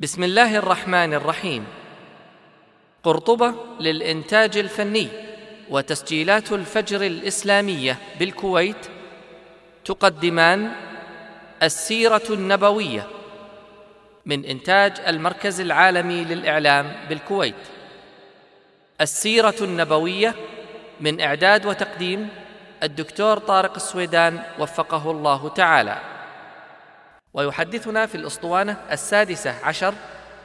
[0.00, 1.64] بسم الله الرحمن الرحيم.
[3.02, 5.08] قرطبة للإنتاج الفني
[5.70, 8.86] وتسجيلات الفجر الإسلامية بالكويت
[9.84, 10.72] تقدمان
[11.62, 13.06] السيرة النبوية
[14.26, 17.54] من إنتاج المركز العالمي للإعلام بالكويت.
[19.00, 20.34] السيرة النبوية
[21.00, 22.28] من إعداد وتقديم
[22.82, 26.15] الدكتور طارق السويدان وفقه الله تعالى.
[27.36, 29.94] ويحدثنا في الأسطوانة السادسة عشر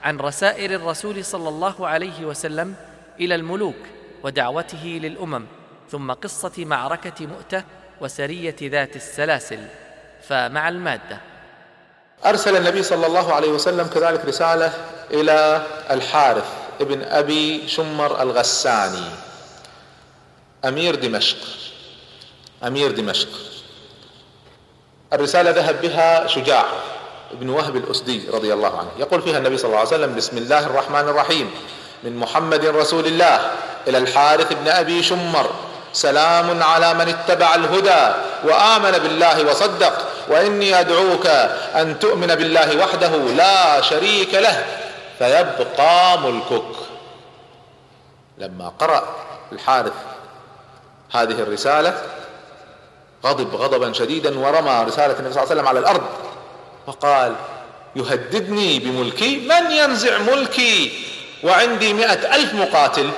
[0.04, 2.76] عن رسائل الرسول صلى الله عليه وسلم
[3.20, 3.76] إلى الملوك
[4.24, 5.46] ودعوته للأمم
[5.92, 7.64] ثم قصة معركة مؤتة
[8.02, 9.68] وسرية ذات السلاسل.
[10.28, 11.18] فمع المادة.
[12.26, 14.74] أرسل النبي صلى الله عليه وسلم كذلك رسالة
[15.12, 16.46] إلى الحارث
[16.82, 19.10] ابن أبي شمر الغساني
[20.66, 21.38] أمير دمشق.
[22.64, 23.51] أمير دمشق.
[25.14, 26.66] الرسالة ذهب بها شجاع
[27.32, 28.90] بن وهب الأسدي رضي الله عنه.
[28.98, 31.52] يقول فيها النبي صلى الله عليه وسلم بسم الله الرحمن الرحيم.
[32.04, 33.52] من محمد رسول الله
[33.88, 35.50] إلى الحارث بن أبي شمر.
[35.94, 39.94] سلام على من اتبع الهدى وآمن بالله وصدق.
[40.30, 41.26] وإني أدعوك
[41.76, 44.66] أن تؤمن بالله وحده لا شريك له.
[45.20, 46.76] فيبقى ملكك.
[48.38, 49.04] لما قرأ
[49.52, 49.94] الحارث
[51.12, 51.94] هذه الرسالة
[53.26, 56.02] غضب غضبا شديدا ورمى رسالة النبي صلى الله عليه وسلم على الأرض.
[56.88, 57.36] وقال
[57.96, 60.92] يهددني بملكي؟ من ينزع ملكي؟
[61.44, 63.10] وعندي مئة ألف مقاتل.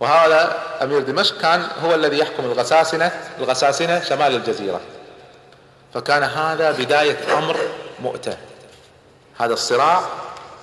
[0.00, 4.80] وهذا أمير دمشق كان هو الذي يحكم الغساسنة الغساسنة شمال الجزيرة.
[5.94, 7.56] فكان هذا بداية أمر
[8.02, 8.36] مؤتة.
[9.38, 10.00] هذا الصراع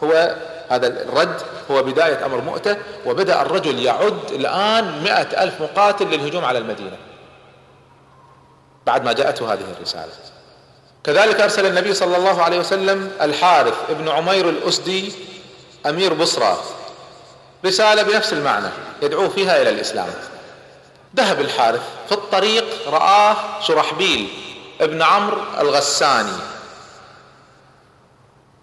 [0.04, 0.36] هو
[0.70, 1.42] هذا الرد
[1.72, 6.98] هو بداية أمر مؤتة وبدأ الرجل يعد الآن مئة ألف مقاتل للهجوم على المدينة.
[8.92, 10.12] بعد ما جاءته هذه الرسالة.
[11.04, 15.14] كذلك أرسل النبي صلى الله عليه وسلم الحارث ابن عمير الأسدي
[15.86, 16.58] أمير بصرى
[17.66, 18.68] رسالة بنفس المعنى
[19.02, 20.08] يدعو فيها إلى الإسلام.
[21.16, 24.30] ذهب الحارث في الطريق رآه شرحبيل
[24.82, 26.38] ابن عمرو الغساني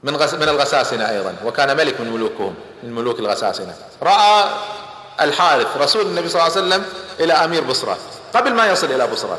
[0.02, 3.74] من غس من الغساسنة أيضا وكان ملك من ملوكهم من ملوك الغساسنة.
[4.02, 4.44] رأى
[5.20, 6.86] الحارث رسول النبي صلى الله عليه وسلم
[7.20, 7.96] إلى أمير بصرة.
[8.34, 9.38] قبل ما يصل إلى بصرة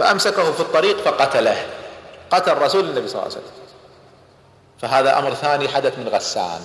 [0.00, 1.66] فأمسكه في الطريق فقتله.
[2.30, 3.52] قتل رسول النبي صلى الله عليه وسلم.
[4.78, 6.60] فهذا أمر ثاني حدث من غسان.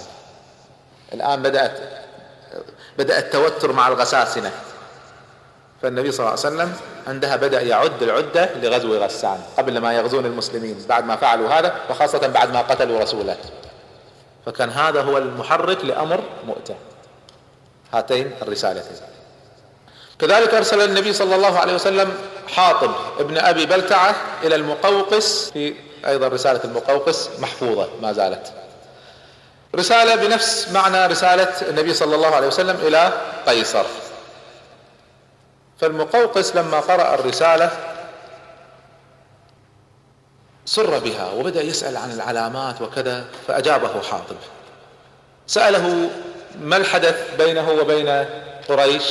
[1.13, 1.79] الآن بدأت
[2.97, 4.51] بدأ التوتر مع الغساسنة.
[5.81, 6.73] فالنبي صلى الله عليه وسلم
[7.07, 12.28] عندها بدأ يعد العدة لغزو غسان قبل ما يغزون المسلمين بعد ما فعلوا هذا وخاصة
[12.28, 13.38] بعد ما قتلوا رسوله.
[14.46, 16.75] فكان هذا هو المحرك لأمر مؤتة.
[17.94, 18.97] هاتين الرسالتين.
[20.20, 22.14] كذلك أرسل النبي صلى الله عليه وسلم
[22.48, 25.74] حاطب ابن أبي بلتعة إلى المقوقس في
[26.08, 28.53] أيضا رسالة المقوقس محفوظة ما زالت.
[29.76, 33.14] رسالة بنفس معنى رسالة النبي صلى الله عليه وسلم إلى
[33.48, 33.86] قيصر.
[35.81, 37.72] فالمقوقس لما قرأ الرسالة
[40.66, 44.36] سر بها وبدأ يسأل عن العلامات وكذا فأجابه حاطب.
[45.47, 46.09] سأله
[46.62, 48.26] ما الحدث بينه وبين
[48.70, 49.03] قريش؟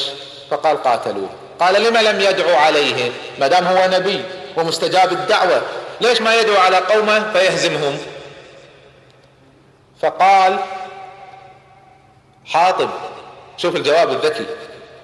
[0.51, 1.29] فقال قاتلوه.
[1.61, 4.25] قال لما لم يدعو عليهم ما دام هو نبي
[4.57, 5.63] ومستجاب الدعوة
[6.01, 7.99] ليش ما يدعو على قومه فيهزمهم؟
[10.03, 10.59] فقال
[12.47, 12.91] حاطب.
[13.57, 14.47] شوف الجواب الذكي.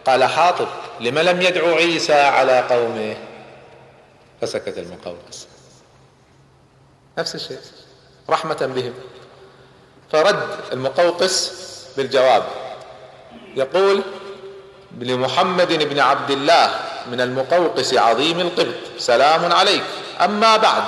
[0.06, 0.68] قال حاطب
[1.00, 3.16] لم لم يدعو عيسى على قومه؟
[4.40, 5.46] فسكت المقوقس
[7.18, 7.58] نفس الشيء.
[8.30, 8.94] رحمة بهم.
[10.12, 11.52] فرد المقوقس
[11.96, 12.42] بالجواب.
[13.56, 14.02] يقول
[14.98, 16.74] لمحمد بن عبد الله
[17.10, 18.98] من المقوقس عظيم القبط.
[18.98, 19.82] سلام عليك.
[20.20, 20.84] أما بعد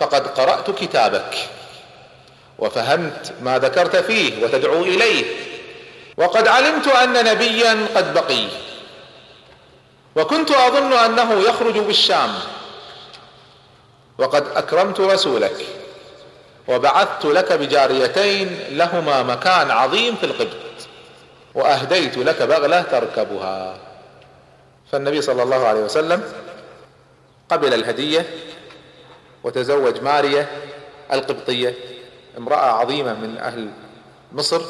[0.00, 1.48] فقد قرأت كتابك
[2.58, 5.24] وفهمت ما ذكرت فيه وتدعو إليه.
[6.16, 8.48] وقد علمت أن نبيا قد بقي.
[10.16, 12.34] وكنت أظن أنه يخرج بالشام.
[14.18, 15.66] وقد أكرمت رسولك.
[16.68, 20.65] وبعثت لك بجاريتين لهما مكان عظيم في القبط.
[21.56, 23.78] وأهديت لك بغلة تركبها.
[24.92, 26.22] فالنبي صلى الله عليه وسلم
[27.48, 28.26] قبل الهدية
[29.44, 30.48] وتزوج ماريه
[31.12, 31.74] القبطية
[32.38, 33.70] امرأة عظيمة من أهل
[34.32, 34.62] مصر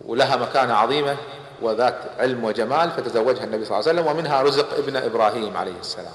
[0.00, 1.16] ولها مكانة عظيمة
[1.62, 6.14] وذات علم وجمال فتزوجها النبي صلى الله عليه وسلم ومنها رزق ابن إبراهيم عليه السلام.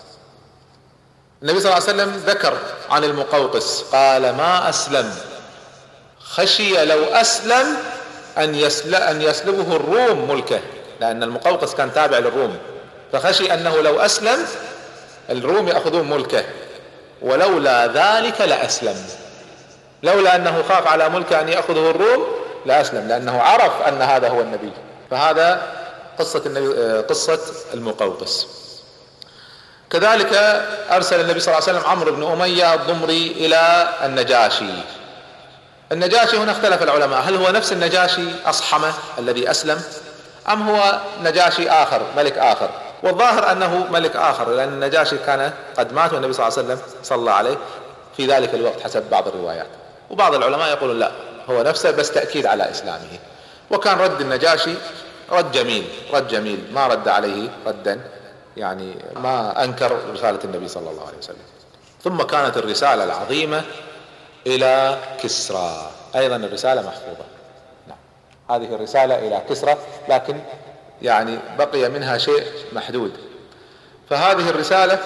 [1.44, 2.58] النبي صلى الله عليه وسلم ذكر
[2.90, 5.16] عن المقوقس قال ما أسلم.
[6.20, 7.78] خشي لو أسلم
[8.40, 10.60] أن يسل أن يسلبه الروم ملكه
[11.02, 12.58] لأن المقوقس كان تابع للروم.
[13.14, 14.46] فخشي أنه لو أسلم
[15.30, 16.44] الروم يأخذون ملكه.
[17.22, 18.96] ولولا ذلك لأسلم.
[20.04, 22.28] لولا أنه خاف على ملكه أن يأخذه الروم
[22.66, 24.72] لأسلم لأنه عرف أن هذا هو النبي.
[25.12, 25.62] فهذا
[26.20, 27.40] قصة النبي قصة
[27.74, 28.48] المقوقس.
[29.90, 30.34] كذلك
[30.92, 34.74] أرسل النبي صلى الله عليه وسلم عمرو بن أمية الضمري إلى النجاشي.
[35.92, 37.20] النجاشي هنا اختلف العلماء.
[37.20, 39.82] هل هو نفس النجاشي أصحمه الذي أسلم؟
[40.50, 42.70] أم هو نجاشي آخر ملك آخر؟
[43.04, 47.32] والظاهر أنه ملك آخر لأن النجاشي كان قد مات والنبي صلى الله عليه وسلم صلى
[47.32, 47.58] عليه
[48.18, 49.68] في ذلك الوقت حسب بعض الروايات.
[50.10, 51.12] وبعض العلماء يقولون لا
[51.50, 53.20] هو نفسه بس تأكيد على إسلامه.
[53.72, 54.74] وكان رد النجاشي
[55.32, 58.02] رد جميل رد جميل ما رد عليه ردا
[58.58, 61.36] يعني ما أنكر رسالة النبي صلى الله عليه وسلم.
[62.04, 63.64] ثم كانت الرسالة العظيمة
[64.48, 65.92] إلى كسرى.
[66.16, 67.26] أيضا الرسالة محفوظة.
[67.88, 67.98] نعم.
[68.50, 69.78] هذه الرسالة إلى كسرى
[70.10, 70.40] لكن
[71.02, 72.44] يعني بقي منها شيء
[72.74, 73.12] محدود.
[74.10, 75.00] فهذه الرسالة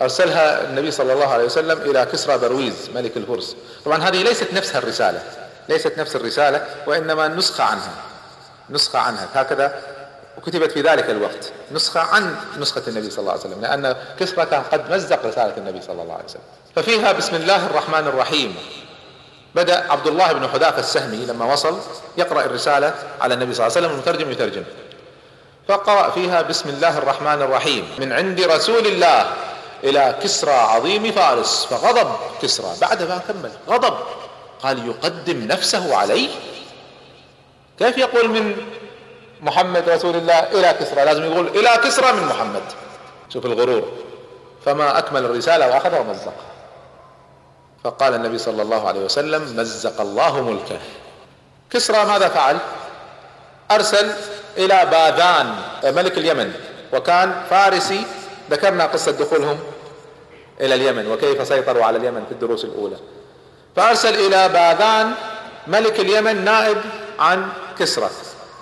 [0.00, 3.56] أرسلها النبي صلى الله عليه وسلم إلى كسرى برويز ملك الفرس.
[3.84, 5.22] طبعا هذه ليست نفسها الرسالة.
[5.68, 7.92] ليست نفس الرسالة وإنما نسخة عنها.
[8.70, 9.28] نسخة عنها.
[9.34, 9.82] هكذا
[10.38, 14.62] وكتبت في ذلك الوقت نسخة عن نسخة النبي صلى الله عليه وسلم لأن كسرى كان
[14.62, 16.42] قد مزق رسالة النبي صلى الله عليه وسلم.
[16.76, 18.56] ففيها بسم الله الرحمن الرحيم.
[19.54, 21.78] بدأ عبد الله بن حذافة السهمي لما وصل
[22.16, 24.64] يقرأ الرسالة على النبي صلى الله عليه وسلم المترجم يترجم.
[25.68, 27.88] فقرأ فيها بسم الله الرحمن الرحيم.
[27.98, 29.26] من عند رسول الله
[29.84, 32.74] إلى كسرى عظيم فارس فغضب كسرى.
[32.80, 33.94] بعد ما كمل غضب.
[34.62, 36.28] قال يقدم نفسه عليه؟
[37.78, 38.56] كيف يقول من
[39.42, 41.04] محمد رسول الله إلى كسرى.
[41.04, 42.62] لازم يقول إلى كسرى من محمد.
[43.28, 43.92] شوف الغرور.
[44.64, 46.52] فما أكمل الرسالة واخذها ومزقها
[47.84, 50.78] فقال النبي صلى الله عليه وسلم مزق الله ملكه.
[51.70, 52.58] كسرى ماذا فعل؟
[53.70, 54.12] أرسل
[54.58, 55.54] إلى باذان
[55.84, 56.52] ملك اليمن.
[56.92, 58.06] وكان فارسي
[58.50, 59.60] ذكرنا قصة دخولهم
[60.60, 62.96] إلى اليمن وكيف سيطروا على اليمن في الدروس الأولى.
[63.76, 65.12] فأرسل إلى باذان
[65.66, 66.78] ملك اليمن نائب
[67.18, 67.48] عن
[67.78, 68.10] كسرى.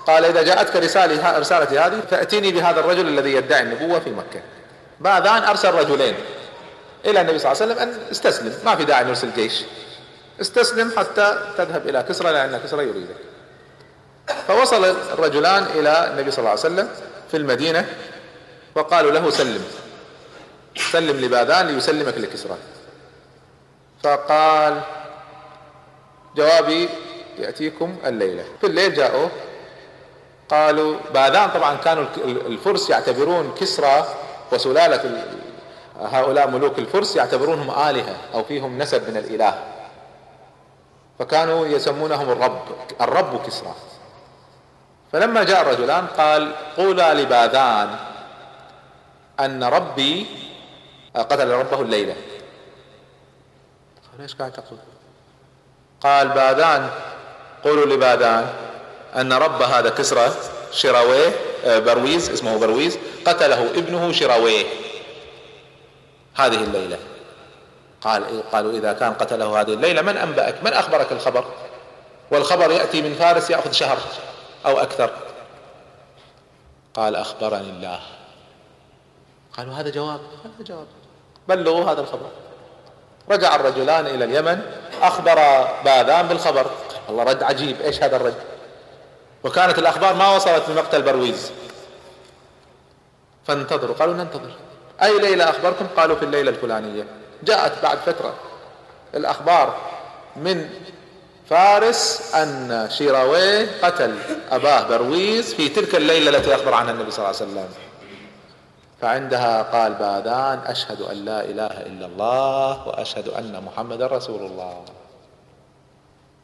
[0.06, 4.42] قال إذا جاءتك رسالة رسالتي هذه فأتيني بهذا الرجل الذي يدعي النبوة في مكة.
[5.00, 6.14] باذان أرسل رجلين؟
[7.04, 9.62] إلى النبي صلى الله عليه وسلم أن استسلم ما في داعي نرسل جيش.
[10.40, 13.16] استسلم حتى تذهب إلى كسرى لأن كسرى يريدك.
[14.48, 16.88] فوصل الرجلان إلى النبي صلى الله عليه وسلم
[17.30, 17.86] في المدينة
[18.74, 19.64] وقالوا له سلم.
[20.76, 22.56] سلم لباذان ليسلمك لكسرى.
[24.04, 24.80] فقال
[26.36, 26.88] جوابي
[27.38, 28.44] يأتيكم الليلة.
[28.60, 29.28] في الليل جاءوا
[30.50, 34.04] قالوا باذان طبعا كانوا الفرس يعتبرون كسرى
[34.52, 35.24] وسلالة
[36.00, 39.64] هؤلاء ملوك الفرس يعتبرونهم آلهة أو فيهم نسب من الإله.
[41.18, 42.62] فكانوا يسمونهم الرب
[43.00, 43.74] الرب كسرى.
[45.12, 47.96] فلما جاء الرجلان قال قولا لباذان
[49.40, 50.26] أن ربي
[51.16, 52.14] قتل ربه الليلة.
[54.12, 54.78] قال إيش قاعد تقول؟
[56.00, 56.90] قال باذان
[57.64, 58.69] قولوا لباذان
[59.16, 60.32] أن رب هذا كسرى
[60.72, 61.32] شراويه
[61.64, 64.66] آه، برويز اسمه برويز قتله ابنه شراويه.
[66.34, 66.98] هذه الليلة.
[68.00, 71.44] قال؟ قالوا إذا كان قتله هذه الليلة من أنبأك؟ من أخبرك الخبر؟
[72.30, 73.98] والخبر يأتي من فارس يأخذ شهر
[74.66, 75.10] أو أكثر.
[76.94, 78.00] قال أخبرني الله.
[79.56, 80.20] قالوا هذا جواب.
[80.44, 80.86] هذا جواب.
[81.48, 82.30] بلغوا هذا الخبر.
[83.30, 84.62] رجع الرجلان إلى اليمن
[85.02, 85.34] أخبر
[85.84, 86.66] باذان بالخبر.
[87.08, 87.80] الله رد عجيب.
[87.80, 88.34] إيش هذا الرد؟
[89.44, 91.52] وكانت الأخبار ما وصلت لمقتل برويز.
[93.46, 94.50] فانتظروا قالوا ننتظر.
[95.02, 97.06] أي ليلة أخبركم؟ قالوا في الليلة الفلانية.
[97.42, 98.34] جاءت بعد فترة
[99.14, 99.76] الأخبار
[100.36, 100.70] من
[101.50, 104.18] فارس أن شيراويه قتل
[104.50, 107.68] أباه برويز في تلك الليلة التي أخبر عنها النبي صلى الله عليه وسلم.
[109.00, 114.84] فعندها قال باذان أشهد أن لا إله إلا الله وأشهد أن محمدا رسول الله.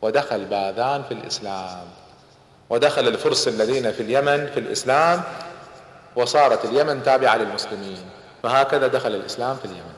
[0.03, 1.87] ودخل باذان في الإسلام.
[2.71, 5.23] ودخل الفرس الذين في اليمن في الإسلام
[6.17, 8.11] وصارت اليمن تابعة للمسلمين.
[8.43, 9.93] فهكذا دخل الإسلام في اليمن.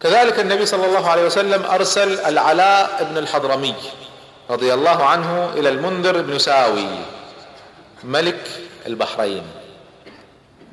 [0.00, 3.74] كذلك النبي صلى الله عليه وسلم أرسل العلاء بن الحضرمي
[4.50, 6.88] رضي الله عنه إلى المنذر بن ساوي
[8.04, 8.50] ملك
[8.86, 9.42] البحرين.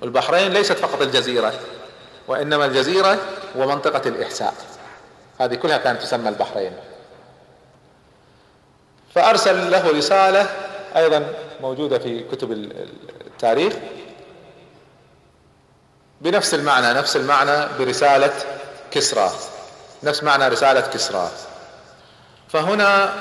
[0.04, 1.54] البحرين ليست فقط الجزيرة
[2.28, 3.18] وإنما الجزيرة
[3.56, 4.54] ومنطقة الإحساء.
[5.40, 6.74] هذه كلها كانت تسمى البحرين.
[9.16, 10.48] فأرسل له رسالة
[10.96, 13.74] أيضا موجودة في كتب التاريخ
[16.22, 18.34] بنفس المعنى نفس المعنى برسالة
[18.92, 19.32] كسرى
[20.04, 21.32] نفس معنى رسالة كسرى.
[22.50, 23.14] فهنا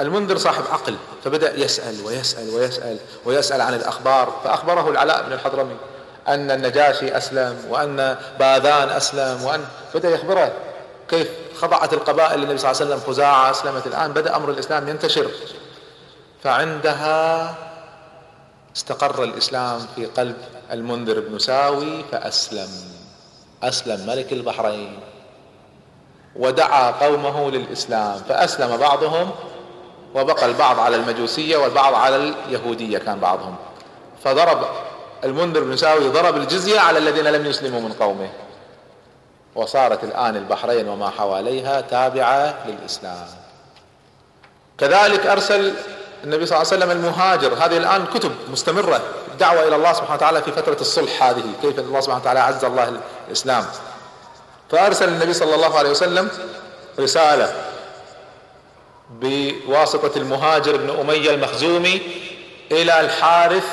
[0.00, 4.40] المنذر صاحب عقل فبدأ يسأل ويسأل ويسأل ويسأل عن الأخبار.
[4.44, 5.76] فأخبره العلاء بن الحضرمي
[6.28, 10.52] أن النجاشي أسلم وأن باذان أسلم وأن بدأ يخبره
[11.08, 11.28] كيف
[11.62, 15.30] خضعت القبائل للنبي صلى الله عليه وسلم خزاعة أسلمت الآن بدأ أمر الإسلام ينتشر.
[16.44, 17.54] فعندها
[18.76, 20.36] استقر الإسلام في قلب
[20.72, 22.68] المنذر بن ساوي فأسلم.
[23.62, 25.00] أسلم ملك البحرين.
[26.36, 29.30] ودعا قومه للإسلام فأسلم بعضهم
[30.14, 33.56] وبقى البعض على المجوسية والبعض على اليهودية كان بعضهم.
[34.24, 34.66] فضرب
[35.24, 38.30] المنذر بن ساوي ضرب الجزية على الذين لم يسلموا من قومه.
[39.54, 43.26] وصارت الآن البحرين وما حواليها تابعة للإسلام.
[44.78, 45.74] كذلك أرسل
[46.24, 47.54] النبي صلى الله عليه وسلم المهاجر.
[47.54, 49.00] هذه الآن كتب مستمرة
[49.32, 53.00] الدعوة إلى الله سبحانه وتعالى في فترة الصلح هذه كيف الله سبحانه وتعالى عز الله
[53.28, 53.66] الإسلام.
[54.70, 56.30] فأرسل النبي صلى الله عليه وسلم
[56.98, 57.54] رسالة
[59.10, 62.02] بواسطة المهاجر بن أمية المخزومي
[62.72, 63.64] إلى الحارث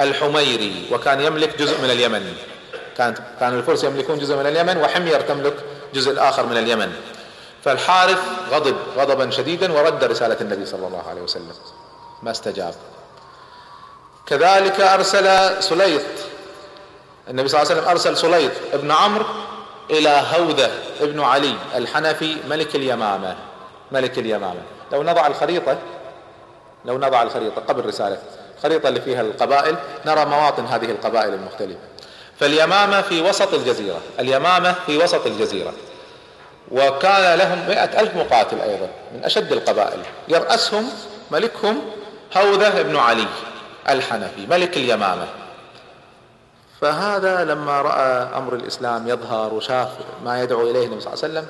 [0.00, 2.36] الحميري وكان يملك جزء من اليمن.
[2.96, 5.54] كانت كان الفرس يملكون جزء من اليمن وحمير تملك
[5.94, 6.92] جزء الآخر من اليمن.
[7.64, 8.18] فالحارث
[8.50, 11.52] غضب غضبا شديدا ورد رسالة النبي صلى الله عليه وسلم.
[12.22, 12.74] ما استجاب.
[14.26, 16.02] كذلك أرسل سليط
[17.30, 19.24] النبي صلى الله عليه وسلم أرسل سليط ابن عمرو
[19.90, 23.36] إلى هوذة ابن علي الحنفي ملك اليمامة
[23.92, 24.62] ملك اليمامة.
[24.92, 25.78] لو نضع الخريطة
[26.84, 28.18] لو نضع الخريطة قبل رسالة
[28.56, 29.76] الخريطة اللي فيها القبائل
[30.06, 31.80] نرى مواطن هذه القبائل المختلفة.
[32.40, 35.72] فاليمامة في وسط الجزيرة اليمامة في وسط الجزيرة.
[36.70, 40.02] وكان لهم مئة ألف مقاتل أيضا من أشد القبائل.
[40.28, 40.90] يرأسهم
[41.30, 41.80] ملكهم
[42.36, 43.26] هوذة بن علي
[43.88, 45.26] الحنفي ملك اليمامة.
[46.80, 49.88] فهذا لما رأى أمر الإسلام يظهر وشاف
[50.24, 51.46] ما يدعو إليه النبي صلى الله عليه وسلم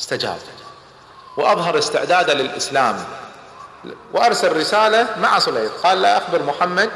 [0.00, 0.38] استجاب.
[1.36, 3.04] وأظهر استعداده للإسلام.
[4.12, 6.90] وأرسل رسالة مع سليط قال لا أخبر محمد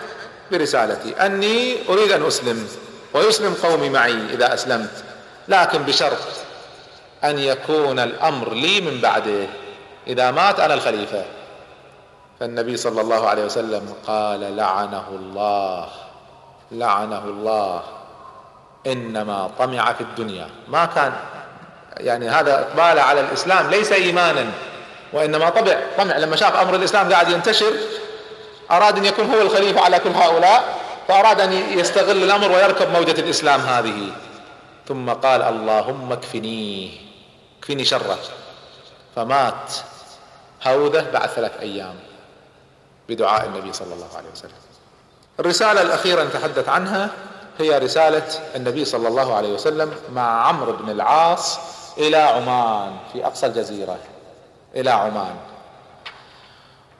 [0.52, 1.26] برسالتي.
[1.26, 2.68] أني أريد أن أسلم
[3.14, 5.04] ويسلم قومي معي إذا أسلمت
[5.48, 6.18] لكن بشرط
[7.24, 9.46] أن يكون الأمر لي من بعده.
[10.06, 11.24] إذا مات أنا الخليفة.
[12.40, 15.88] فالنبي صلى الله عليه وسلم قال لعنه الله
[16.72, 17.82] لعنه الله.
[18.86, 20.48] إنما طمع في الدنيا.
[20.68, 21.12] ما كان
[21.96, 24.46] يعني هذا إقبال على الإسلام ليس إيمانا
[25.12, 26.16] وإنما طبع طمع.
[26.16, 27.72] لما شاف أمر الإسلام قاعد ينتشر
[28.70, 33.60] أراد أن يكون هو الخليفة على كل هؤلاء فاراد ان يستغل الأمر ويركب موجة الإسلام
[33.60, 34.12] هذه.
[34.88, 36.90] ثم قال اللهم اكفنيه
[37.58, 38.18] اكفني شره.
[39.16, 39.72] فمات.
[40.66, 41.94] هوذه بعد ثلاث أيام
[43.08, 44.52] بدعاء النبي صلى الله عليه وسلم.
[45.40, 47.10] الرسالة الأخيرة نتحدث عنها
[47.58, 51.58] هي رسالة النبي صلى الله عليه وسلم مع عمرو بن العاص
[51.98, 53.98] إلى عمان في أقصى الجزيرة.
[54.76, 55.36] إلى عمان.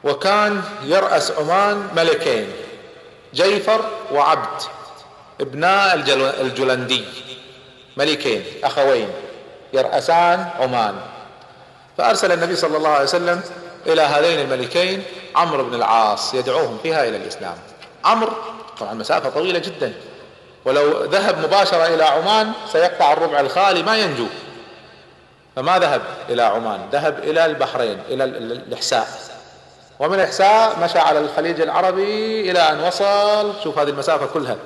[0.05, 2.53] وكان يرأس عمان ملكين
[3.35, 4.63] جيفر وعبد
[5.41, 5.95] ابناء
[6.41, 7.05] الجلندي
[7.97, 9.09] ملكين أخوين
[9.73, 10.95] يرأسان عمان.
[11.99, 13.41] فأرسل النبي صلى الله عليه وسلم
[13.87, 15.03] إلى هذين الملكين
[15.37, 17.55] عمرو بن العاص يدعوهم فيها إلى الإسلام.
[18.05, 18.33] عمرو
[18.81, 19.93] طبعا مسافة طويلة جدا
[20.65, 24.27] ولو ذهب مباشرة إلى عمان سيقطع الربع الخالي ما ينجو.
[25.57, 29.28] فما ذهب إلى عمان؟ ذهب إلى البحرين إلى الإحساء.
[30.01, 33.61] ومن الإحساء مشى على الخليج العربي إلى أن وصل.
[33.65, 34.57] شوف هذه المسافة كلها.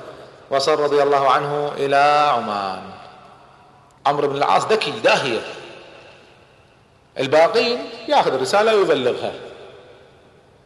[0.50, 2.82] وصل رضي الله عنه إلى عمان.
[4.06, 5.40] عمرو بن العاص ذكي داهية.
[7.18, 9.32] الباقين ياخذ الرسالة ويبلغها.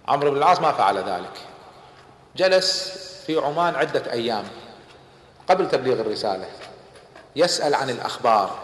[0.08, 1.40] عمرو بن العاص ما فعل ذلك.
[2.36, 4.44] جلس في عمان عدة أيام
[5.48, 6.46] قبل تبليغ الرسالة.
[7.36, 8.58] يسأل عن الأخبار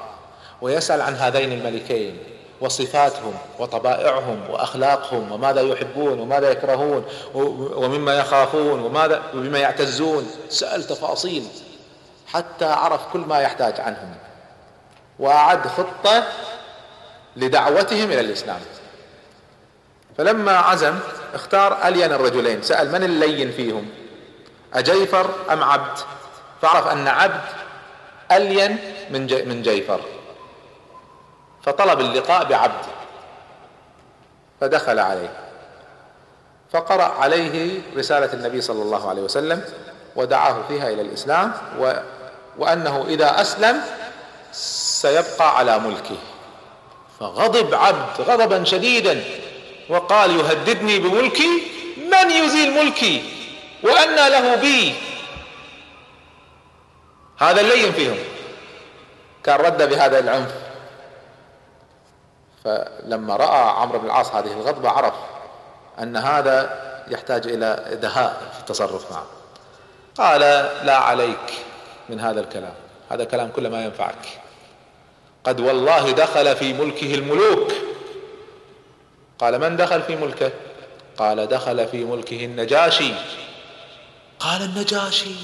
[0.61, 2.32] ويسأل عن هذين الملكين.
[2.63, 7.05] وصفاتهم وطبائعهم وأخلاقهم وماذا يحبون وماذا يكرهون
[7.75, 10.31] ومما يخافون وماذا وبما يعتزون.
[10.49, 11.45] سأل تفاصيل
[12.27, 14.15] حتى عرف كل ما يحتاج عنهم
[15.19, 16.25] وأعد خطة
[17.37, 18.61] لدعوتهم إلى الإسلام.
[20.19, 20.99] فلما عزم
[21.35, 22.63] اختار ألين الرجلين.
[22.63, 23.89] سأل من اللين فيهم؟
[24.75, 25.99] أجيفر أم عبد؟
[26.63, 27.41] فعرف أن عبد
[28.33, 28.79] ألين
[29.11, 30.01] من من جيفر.
[31.63, 32.85] فطلب اللقاء بعبد
[34.61, 35.33] فدخل عليه.
[36.73, 39.65] فقرأ عليه رسالة النبي صلى الله عليه وسلم
[40.17, 41.93] ودعاه فيها إلى الإسلام و
[42.59, 43.81] وأنه إذا أسلم
[44.53, 46.17] سيبقى على ملكه.
[47.21, 49.25] فغضب عبد غضبا شديدا
[49.89, 51.49] وقال يهددني بملكي؟
[51.97, 53.25] من يزيل ملكي؟
[53.83, 54.95] وأنى له بي؟
[57.39, 58.19] هذا اللين فيهم.
[59.45, 60.62] كان رد بهذا العنف.
[62.65, 65.15] فلما رأى عمرو بن العاص هذه الغضبة عرف
[65.99, 69.27] أن هذا يحتاج إلى دهاء في التصرف معه.
[70.19, 70.41] قال
[70.87, 71.65] لا عليك
[72.09, 72.75] من هذا الكلام
[73.11, 74.29] هذا كلام كله ما ينفعك.
[75.45, 77.73] قد والله دخل في ملكه الملوك.
[79.39, 80.53] قال من دخل في ملكه؟
[81.19, 83.15] قال دخل في ملكه النجاشي.
[84.41, 85.35] قال النجاشي.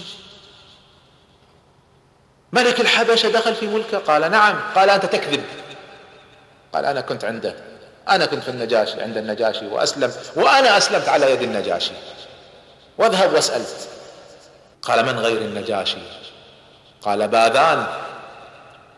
[2.52, 4.60] ملك الحبشة دخل في ملكه؟ قال نعم.
[4.74, 5.44] قال أنت تكذب.
[6.74, 7.54] قال أنا كنت عنده
[8.08, 11.92] أنا كنت في النجاشي عند النجاشي وأسلم وأنا أسلمت على يد النجاشي.
[12.98, 13.64] واذهب واسأل.
[14.82, 15.98] قال من غير النجاشي؟
[17.02, 17.86] قال باذان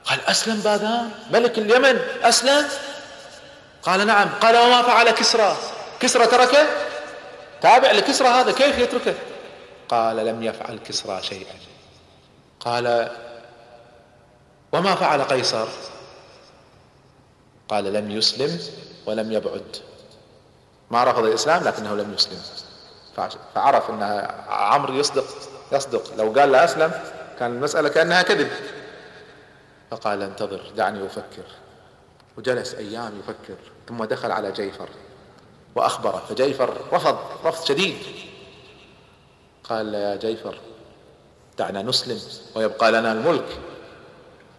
[0.05, 2.69] قال أسلم باذان ملك اليمن أسلم.
[3.83, 4.29] قال نعم.
[4.41, 5.57] قال وما فعل كسرى؟
[6.01, 6.67] كسرى تركه
[7.61, 9.15] تابع لكسرى هذا كيف يتركه
[9.89, 11.55] قال لم يفعل كسرى شيئا.
[12.61, 13.09] قال
[14.73, 15.69] وما فعل قيصر؟
[17.71, 18.59] قال لم يسلم
[19.07, 19.77] ولم يبعد.
[20.91, 22.39] ما رفض الإسلام لكنه لم يسلم.
[23.55, 24.03] فعرف إن
[24.49, 25.25] عمرو يصدق
[25.73, 26.17] يصدق.
[26.17, 26.93] لو قال لا أسلم
[27.39, 28.51] كان المسألة كأنها كذب.
[29.91, 31.45] فقال انتظر دعني أفكر.
[32.37, 33.59] وجلس أيام يفكر
[33.89, 34.89] ثم دخل على جيفر.
[35.75, 36.23] وأخبره.
[36.29, 37.97] فجيفر رفض رفض شديد.
[39.65, 40.59] قال يا جيفر
[41.59, 42.21] دعنا نسلم
[42.55, 43.59] ويبقى لنا الملك.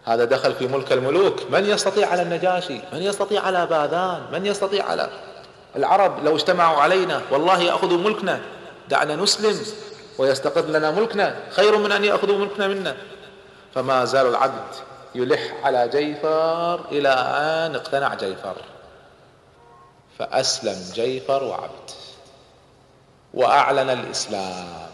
[0.04, 1.42] هذا دخل في ملك الملوك.
[1.50, 5.10] من يستطيع على النجاشي؟ من يستطيع على باذان؟ من يستطيع على
[5.76, 8.40] العرب؟ لو اجتمعوا علينا والله يأخذوا ملكنا.
[8.88, 9.60] دعنا نسلم
[10.18, 11.36] ويستقر لنا ملكنا.
[11.50, 12.96] خير من أن يأخذوا ملكنا منا.
[13.74, 14.74] فما زال العبد
[15.14, 18.56] يلح على جيفر إلى أن اقتنع جيفر.
[20.18, 21.90] فأسلم جيفر وعبد.
[23.34, 24.91] وأعلن الإسلام.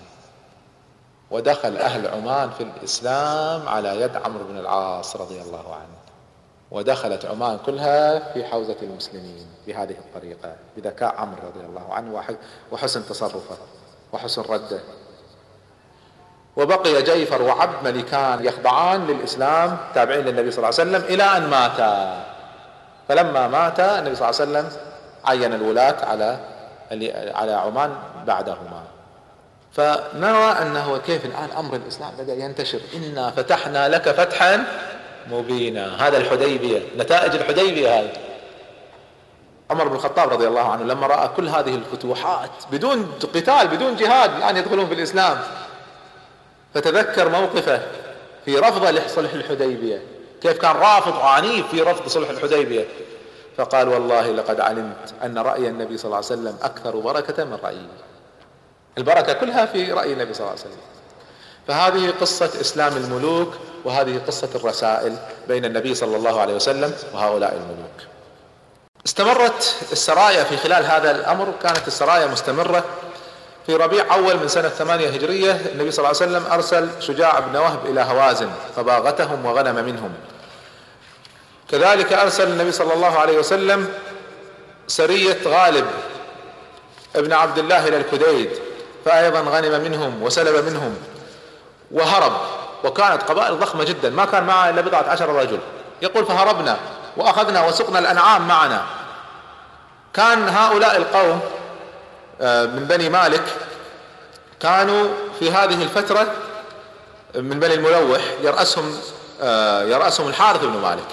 [1.31, 5.99] ودخل أهل عمان في الإسلام على يد عمرو بن العاص رضي الله عنه.
[6.71, 12.23] ودخلت عمان كلها في حوزة المسلمين بهذه الطريقة بذكاء عمرو رضي الله عنه
[12.73, 13.57] وحسن تصرفه
[14.13, 14.81] وحسن رده.
[16.57, 22.25] وبقي جيفر وعبد ملكان يخضعان للإسلام تابعين للنبي صلى الله عليه وسلم إلى أن ماتا.
[23.09, 24.81] فلما مات النبي صلى الله عليه وسلم
[25.25, 26.39] عين الولاة على
[27.35, 28.83] على عمان بعدهما.
[29.73, 32.81] فنرى أنه كيف الآن أمر الإسلام بدأ ينتشر.
[32.95, 34.65] إنا فتحنا لك فتحا
[35.31, 36.09] مبينا.
[36.09, 38.13] هذا الحديبية نتائج الحديبية هذه.
[39.71, 44.37] عمر بن الخطاب رضي الله عنه لما رأى كل هذه الفتوحات بدون قتال بدون جهاد
[44.37, 45.39] الآن يدخلون في الإسلام.
[46.75, 47.81] فتذكر موقفه
[48.45, 50.03] في رفض لصلح الحديبية.
[50.43, 52.85] كيف كان رافض وعنيف في رفض صلح الحديبية.
[53.57, 57.87] فقال والله لقد علمت أن رأي النبي صلى الله عليه وسلم أكثر بركة من رايي
[58.99, 60.83] البركة كلها في رأي النبي صلى الله عليه وسلم.
[61.69, 65.17] فهذه قصة إسلام الملوك وهذه قصة الرسائل
[65.49, 68.09] بين النبي صلى الله عليه وسلم وهؤلاء الملوك.
[69.07, 72.85] استمرت السرايا في خلال هذا الأمر كانت السرايا مستمرة.
[73.67, 77.57] في ربيع أول من سنة ثمانية هجرية النبي صلى الله عليه وسلم أرسل شجاع بن
[77.57, 80.13] وهب إلى هوازن فباغتهم وغنم منهم.
[81.71, 83.89] كذلك أرسل النبي صلى الله عليه وسلم
[84.87, 85.87] سرية غالب
[87.17, 88.51] ابن عبد الله إلى الكديد.
[89.09, 90.97] فأيضا غنم منهم وسلب منهم
[91.91, 92.33] وهرب.
[92.85, 94.11] وكانت قبائل ضخمة جدا.
[94.11, 95.59] ما كان معه إلا بضعة عشر رجل.
[96.03, 96.77] يقول فهربنا
[97.17, 98.85] وأخذنا وسقنا الأنعام معنا.
[100.15, 101.41] كان هؤلاء القوم
[102.41, 103.43] آه، من بني مالك
[104.61, 106.33] كانوا في هذه الفترة
[107.35, 108.99] من بني الملوح يرأسهم
[109.43, 111.09] آه، يرأسهم الحارث بن مالك.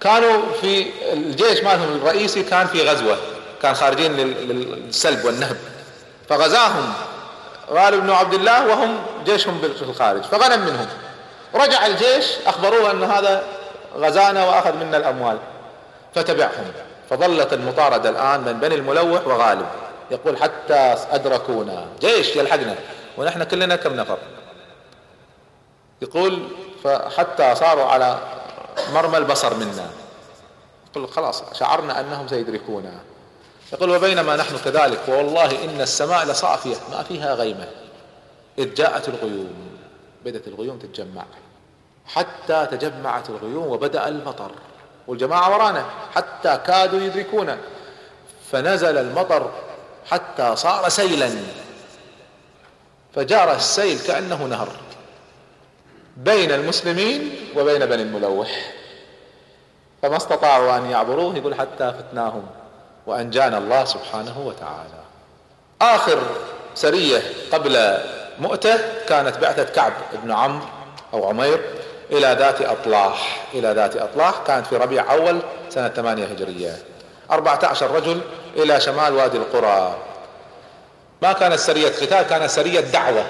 [0.00, 3.16] كانوا في الجيش مالهم الرئيسي كان في غزوة
[3.62, 5.56] كان خارجين للسلب والنهب.
[6.28, 6.92] فغزاهم.
[7.70, 10.86] غالب بن عبد الله وهم جيشهم في الخارج فغنم منهم.
[11.54, 13.44] رجع الجيش أخبروه أن هذا
[13.96, 15.38] غزانا وأخذ منا الأموال
[16.14, 16.72] فتبعهم.
[17.10, 19.66] فظلت المطاردة الآن من بني الملوح وغالب.
[20.10, 21.86] يقول حتى أدركونا.
[22.00, 22.74] جيش يلحقنا
[23.18, 24.18] ونحن كلنا كم نفر.
[26.02, 26.48] يقول
[26.84, 28.18] فحتى صاروا على
[28.94, 29.90] مرمى البصر منا.
[30.90, 32.92] يقول خلاص شعرنا أنهم سيدركونا.
[33.72, 37.68] يقول وبينما نحن كذلك والله إن السماء لصافية ما فيها غيمة.
[38.58, 39.78] إذ جاءت الغيوم
[40.24, 41.24] بدأت الغيوم تتجمع.
[42.06, 44.50] حتى تجمعت الغيوم وبدأ المطر.
[45.06, 47.58] والجماعة ورانا حتى كادوا يدركونا.
[48.52, 49.50] فنزل المطر
[50.10, 51.30] حتى صار سيلا.
[53.14, 54.68] فجار السيل كأنه نهر.
[56.16, 58.72] بين المسلمين وبين بني الملوح.
[60.02, 62.46] فما استطاعوا أن يعبروه يقول حتى فتناهم.
[63.06, 65.00] وأنجانا الله سبحانه وتعالى.
[65.82, 66.18] آخر
[66.74, 67.98] سرية قبل
[68.38, 70.66] مؤتة كانت بعثة كعب بن عمرو
[71.14, 71.60] أو عمير
[72.10, 73.46] إلى ذات أطلاح.
[73.54, 75.38] إلى ذات أطلاح كانت في ربيع أول
[75.70, 76.78] سنة ثمانية هجرية.
[77.30, 78.20] أربعة عشر رجل
[78.56, 79.96] إلى شمال وادي القرى.
[81.22, 83.24] ما كانت سرية قتال كانت سرية دعوة.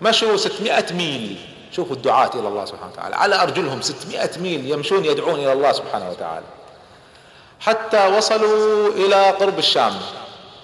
[0.00, 1.38] مشوا ستمائة ميل.
[1.72, 3.16] شوفوا الدعاة إلى الله سبحانه وتعالى.
[3.16, 6.46] على أرجلهم ستمائة ميل يمشون يدعون إلى الله سبحانه وتعالى.
[7.60, 10.00] حتى وصلوا إلى قرب الشام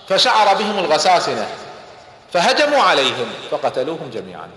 [0.08, 1.48] فشعر بهم الغساسنة
[2.32, 4.50] فهجموا عليهم فقتلوهم جميعا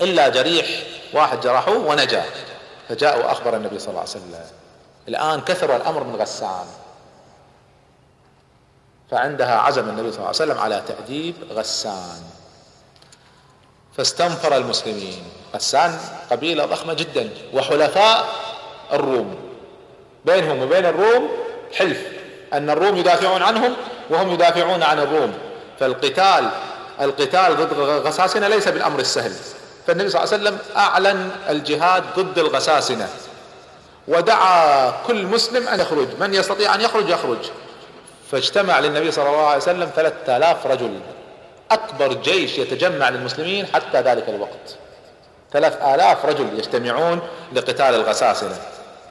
[0.00, 0.66] إلا جريح
[1.12, 2.24] واحد جرحوه ونجا
[2.88, 4.40] فجاء وأخبر النبي صلى الله عليه وسلم.
[5.08, 6.66] الآن كثر الأمر من غسان.
[9.10, 12.22] فعندها عزم النبي صلى الله عليه وسلم على تأديب غسان.
[13.96, 15.22] فاستنفر المسلمين.
[15.54, 18.28] غسان قبيلة ضخمة جدا وحلفاء
[18.92, 19.36] الروم.
[20.24, 21.43] بينهم وبين الروم
[21.74, 21.98] حلف
[22.52, 23.76] أن الروم يدافعون عنهم
[24.10, 25.34] وهم يدافعون عن الروم.
[25.80, 26.50] فالقتال
[27.00, 29.32] القتال ضد الغساسنة ليس بالأمر السهل.
[29.86, 33.08] فالنبي صلى الله عليه وسلم أعلن الجهاد ضد الغساسنة.
[34.08, 37.38] ودعا كل مسلم أن يخرج من يستطيع أن يخرج يخرج.
[38.32, 41.00] فاجتمع للنبي صلى الله عليه وسلم ثلاثة آلاف رجل.
[41.70, 44.76] أكبر جيش يتجمع للمسلمين حتى ذلك الوقت.
[45.52, 47.20] ثلاث آلاف رجل يجتمعون
[47.52, 48.58] لقتال الغساسنة.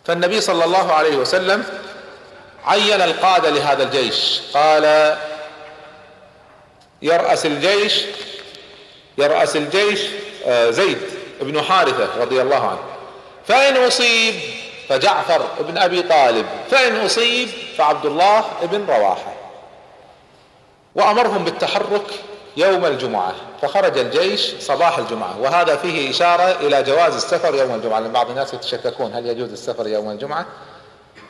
[0.05, 1.63] فالنبي صلى الله عليه وسلم
[2.65, 4.41] عين القادة لهذا الجيش.
[4.53, 5.17] قال
[7.01, 8.01] يرأس الجيش
[9.17, 10.01] يرأس الجيش
[10.45, 10.97] آه، زيد
[11.41, 12.83] بن حارثة رضي الله عنه.
[13.47, 14.35] فإن أصيب
[14.89, 16.45] فجعفر بن أبي طالب.
[16.71, 19.33] فإن أصيب فعبد الله بن رواحة.
[20.95, 22.05] وأمرهم بالتحرك
[22.57, 23.33] يوم الجمعة.
[23.61, 25.39] فخرج الجيش صباح الجمعة.
[25.39, 27.99] وهذا فيه إشارة إلى جواز السفر يوم الجمعة.
[27.99, 30.45] لأن بعض الناس يتشككون هل يجوز السفر يوم الجمعة؟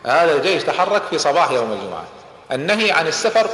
[0.06, 2.04] هذا الجيش تحرك في صباح يوم الجمعة.
[2.52, 3.50] النهي عن السفر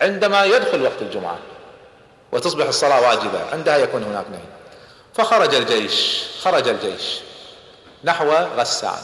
[0.00, 1.38] عندما يدخل وقت الجمعة
[2.32, 4.40] وتصبح الصلاة واجبة عندها يكون هناك نهي.
[5.14, 7.20] فخرج الجيش خرج الجيش
[8.04, 9.02] نحو غسان.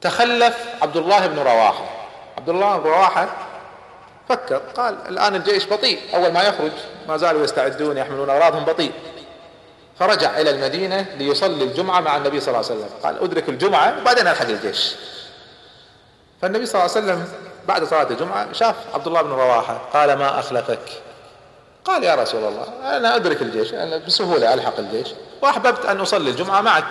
[0.00, 1.84] تخلف عبد الله بن رواحة.
[2.38, 3.28] عبد الله بن رواحة
[4.28, 6.72] فكر قال الآن الجيش بطيء أول ما يخرج
[7.08, 8.92] ما زالوا يستعدون يحملون أغراضهم بطيء.
[9.98, 12.90] فرجع إلى المدينة ليصلي الجمعة مع النبي صلى الله عليه وسلم.
[13.02, 14.94] قال أدرك الجمعة وبعدين ألحق الجيش.
[16.42, 17.28] فالنبي صلى الله عليه وسلم
[17.68, 20.78] بعد صلاة الجمعة شاف عبد الله بن رواحة قال ما أخلفك؟
[21.84, 25.08] قال يا رسول الله أنا أدرك الجيش أنا بسهولة ألحق الجيش
[25.42, 26.84] وأحببت أن أصلي الجمعة معك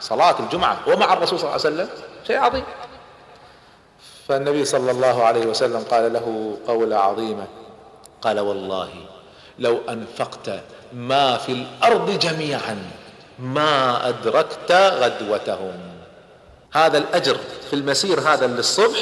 [0.00, 1.88] صلاة الجمعة ومع الرسول صلى الله عليه وسلم
[2.26, 2.64] شيء عظيم.
[4.28, 7.46] فالنبي صلى الله عليه وسلم قال له قولة عظيمة
[8.22, 8.88] قال والله
[9.58, 10.60] لو أنفقت
[10.92, 12.82] ما في الأرض جميعا
[13.38, 15.87] ما أدركت غدوتهم.
[16.72, 17.36] هذا الأجر
[17.70, 18.98] في المسير هذا للصبح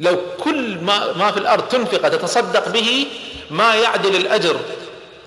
[0.00, 3.06] لو كل ما, ما في الأرض تنفق تتصدق به
[3.50, 4.60] ما يعدل الأجر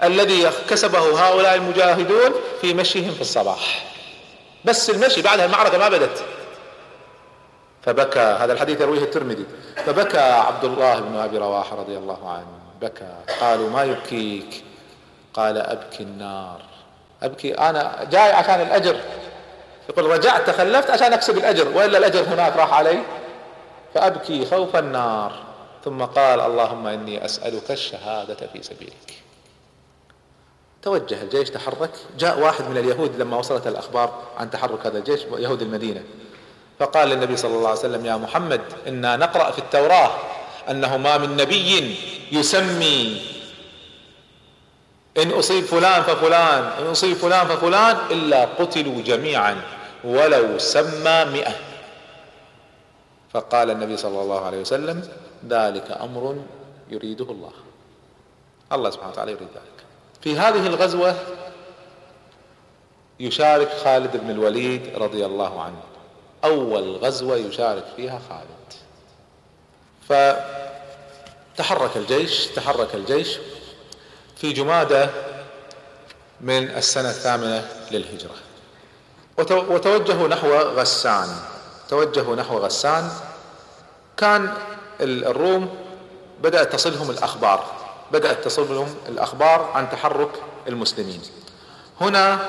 [0.03, 3.85] الذي كسبه هؤلاء المجاهدون في مشيهم في الصباح.
[4.65, 6.23] بس المشي بعدها المعركة ما بدت.
[7.81, 9.45] فبكى هذا الحديث يرويه الترمذي.
[9.85, 12.57] فبكى عبد الله بن أبي رواحة رضي الله عنه.
[12.81, 13.15] بكى.
[13.41, 14.63] قالوا ما يبكيك؟
[15.33, 16.61] قال أبكي النار.
[17.23, 18.95] أبكي أنا جاي عشان الأجر.
[19.89, 23.00] يقول رجعت تخلفت عشان أكسب الأجر وإلا الأجر هناك راح علي؟
[23.93, 25.32] فأبكي خوف النار.
[25.86, 29.13] ثم قال اللهم إني أسألك الشهادة في سبيلك.
[30.82, 31.91] توجه الجيش تحرك.
[32.19, 36.04] جاء واحد من اليهود لما وصلت الأخبار عن تحرك هذا الجيش يهود المدينة.
[36.80, 40.12] فقال للنبي صلى الله عليه وسلم يا محمد إنا نقرأ في التوراة
[40.69, 41.95] أنه ما من نبي
[42.32, 43.21] يسمي.
[45.17, 49.62] إن أصيب فلان ففلان إن أصيب فلان ففلان إلا قتلوا جميعا.
[50.03, 51.55] ولو سمى مئة.
[53.33, 55.10] فقال النبي صلى الله عليه وسلم
[55.49, 56.43] ذلك أمر
[56.89, 57.51] يريده الله.
[58.71, 59.86] الله سبحانه وتعالى يريد ذلك.
[60.21, 61.15] في هذه الغزوة
[63.19, 65.81] يشارك خالد بن الوليد رضي الله عنه.
[66.43, 68.47] أول غزوة يشارك فيها خالد.
[71.57, 73.38] فتحرك الجيش تحرك الجيش
[74.36, 75.10] في جمادة
[76.41, 78.36] من السنة الثامنة للهجرة.
[79.38, 81.28] وتوجهوا نحو غسان.
[81.89, 83.12] توجهوا نحو غسان.
[84.17, 84.54] كان
[85.02, 85.78] الروم
[86.41, 87.65] بدأت تصلهم الأخبار.
[88.12, 90.32] بدأت تصلهم الأخبار عن تحرك
[90.67, 91.21] المسلمين.
[92.02, 92.39] هنا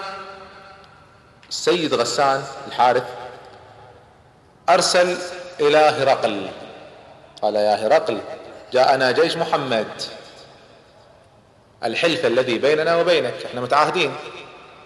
[1.48, 3.04] السيد غسان الحارث
[4.68, 5.16] أرسل
[5.60, 6.50] إلى هرقل.
[7.42, 8.20] قال يا هرقل
[8.72, 10.02] جاءنا جيش محمد.
[11.84, 14.14] الحلف الذي بيننا وبينك إحنا متعاهدين.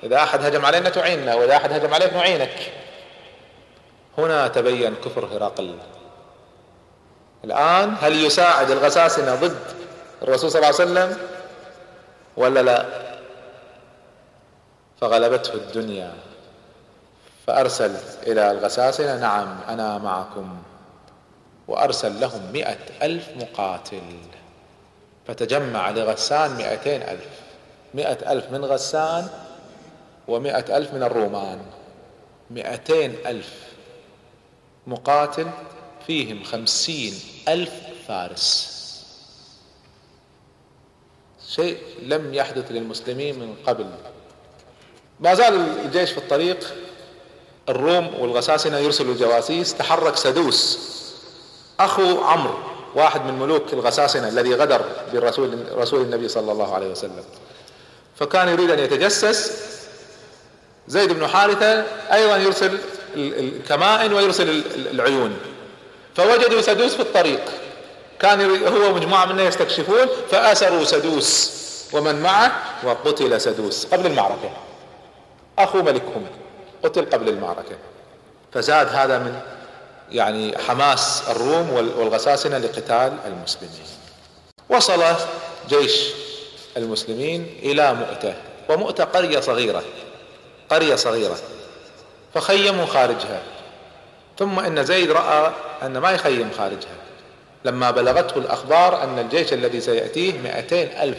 [0.03, 2.73] إذا أحد هجم علينا تعيننا وإذا أحد هجم عليك نعينك.
[4.19, 5.79] هنا تبين كفر هرقل.
[7.45, 9.57] الآن هل يساعد الغساسنة ضد
[10.23, 11.19] الرسول صلى الله عليه وسلم؟
[12.37, 12.87] ولا لا؟
[15.01, 16.15] فغلبته الدنيا.
[17.47, 20.63] فأرسل إلى الغساسنة نعم أنا معكم.
[21.69, 24.19] وأرسل لهم مئة ألف مقاتل.
[25.27, 27.29] فتجمع لغسان مئتين ألف.
[27.95, 29.29] مئة ألف من غسان
[30.29, 31.59] ومائة ألف من الرومان.
[32.51, 33.51] مئتين ألف
[34.87, 35.51] مقاتل
[36.07, 37.15] فيهم خمسين
[37.49, 37.73] ألف
[38.09, 38.73] فارس.
[41.49, 43.87] شيء لم يحدث للمسلمين من قبل.
[45.21, 46.75] ما زال الجيش في الطريق.
[47.69, 49.75] الروم والغساسنة يرسلوا جواسيس.
[49.75, 50.79] تحرك سدوس.
[51.81, 52.59] أخو عمرو
[52.95, 57.25] واحد من ملوك الغساسنة الذي غدر بالرسول رسول النبي صلى الله عليه وسلم.
[58.17, 59.72] فكان يريد أن يتجسس.
[60.89, 62.79] زيد بن حارثة أيضا يرسل
[63.17, 65.37] الكمائن ويرسل العيون.
[66.15, 67.41] فوجدوا سدوس في الطريق.
[68.21, 72.53] كان هو مجموعة منه يستكشفون فأسروا سدوس ومن معه
[72.85, 74.51] وقتل سدوس قبل المعركة.
[75.59, 76.27] أخو ملكهم
[76.85, 77.77] قتل قبل المعركة.
[78.53, 79.41] فزاد هذا من
[80.11, 83.87] يعني حماس الروم والغساسنة لقتال المسلمين.
[84.69, 85.03] وصل
[85.69, 86.09] جيش
[86.77, 88.35] المسلمين إلى مؤتة
[88.69, 89.83] ومؤتة قرية صغيرة.
[90.73, 91.37] قرية صغيرة
[92.35, 93.41] فخيموا خارجها.
[94.39, 96.97] ثم إن زيد رأى أن ما يخيم خارجها.
[97.65, 101.19] لما بلغته الأخبار أن الجيش الذي سيأتيه مئتين ألف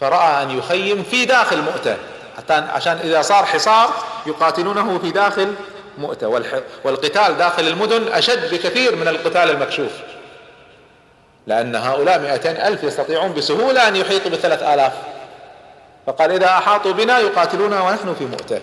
[0.00, 1.96] فرأى أن يخيم في داخل مؤتة.
[2.36, 3.90] حتى عشان إذا صار حصار
[4.26, 5.54] يقاتلونه في داخل
[5.98, 6.28] مؤتة.
[6.84, 9.92] والقتال داخل المدن أشد بكثير من القتال المكشوف.
[11.46, 14.92] لأن هؤلاء مئتين ألف يستطيعون بسهولة أن يحيطوا بثلاث آلاف
[16.08, 18.60] فقال إذا أحاطوا بنا يقاتلونا ونحن في مؤتة.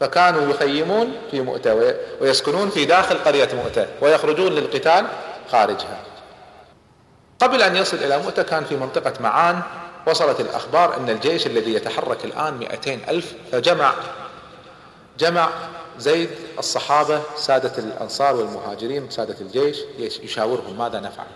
[0.00, 5.06] فكانوا يخيمون في مؤتة ويسكنون في داخل قرية مؤتة ويخرجون للقتال
[5.52, 5.98] خارجها.
[7.40, 9.62] قبل أن يصل إلى مؤتة كان في منطقة معان
[10.06, 13.94] وصلت الأخبار أن الجيش الذي يتحرك الآن مئتين ألف فجمع
[15.18, 15.48] جمع
[15.98, 21.26] زيد الصحابة سادة الأنصار والمهاجرين سادة الجيش يشاورهم ماذا نفعل؟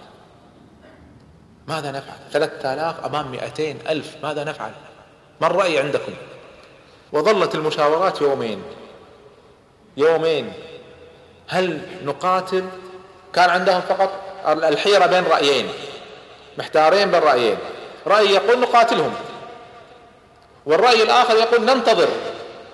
[1.68, 4.70] ماذا نفعل؟ ثلاثة آلاف أمام مئتين ألف ماذا نفعل؟
[5.40, 6.12] ما الرأي عندكم؟
[7.12, 8.62] وظلت المشاورات يومين.
[9.96, 10.52] يومين.
[11.48, 12.64] هل نقاتل؟
[13.34, 14.10] كان عندهم فقط
[14.46, 15.68] الحيرة بين رأيين
[16.58, 17.56] محتارين بين رأيين.
[18.06, 19.14] رأي يقول نقاتلهم.
[20.66, 22.08] والرأي الآخر يقول ننتظر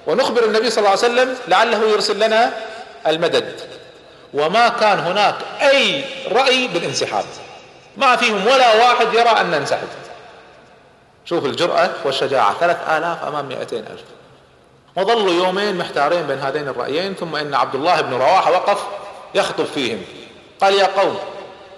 [0.06, 2.52] ونخبر النبي صلى الله عليه وسلم لعله يرسل لنا
[3.06, 3.60] المدد.
[4.34, 7.24] وما كان هناك أي رأي بالانسحاب.
[7.96, 9.88] ما فيهم ولا واحد يرى أن ننسحب.
[11.26, 12.54] شوف الجرأة والشجاعة.
[12.60, 14.04] ثلاث آلاف أمام مئتين ألف.
[14.96, 18.86] وظلوا يومين محتارين بين هذين الرأيين ثم إن عبد الله بن رواحة وقف
[19.34, 20.02] يخطب فيهم.
[20.60, 21.18] قال يا قوم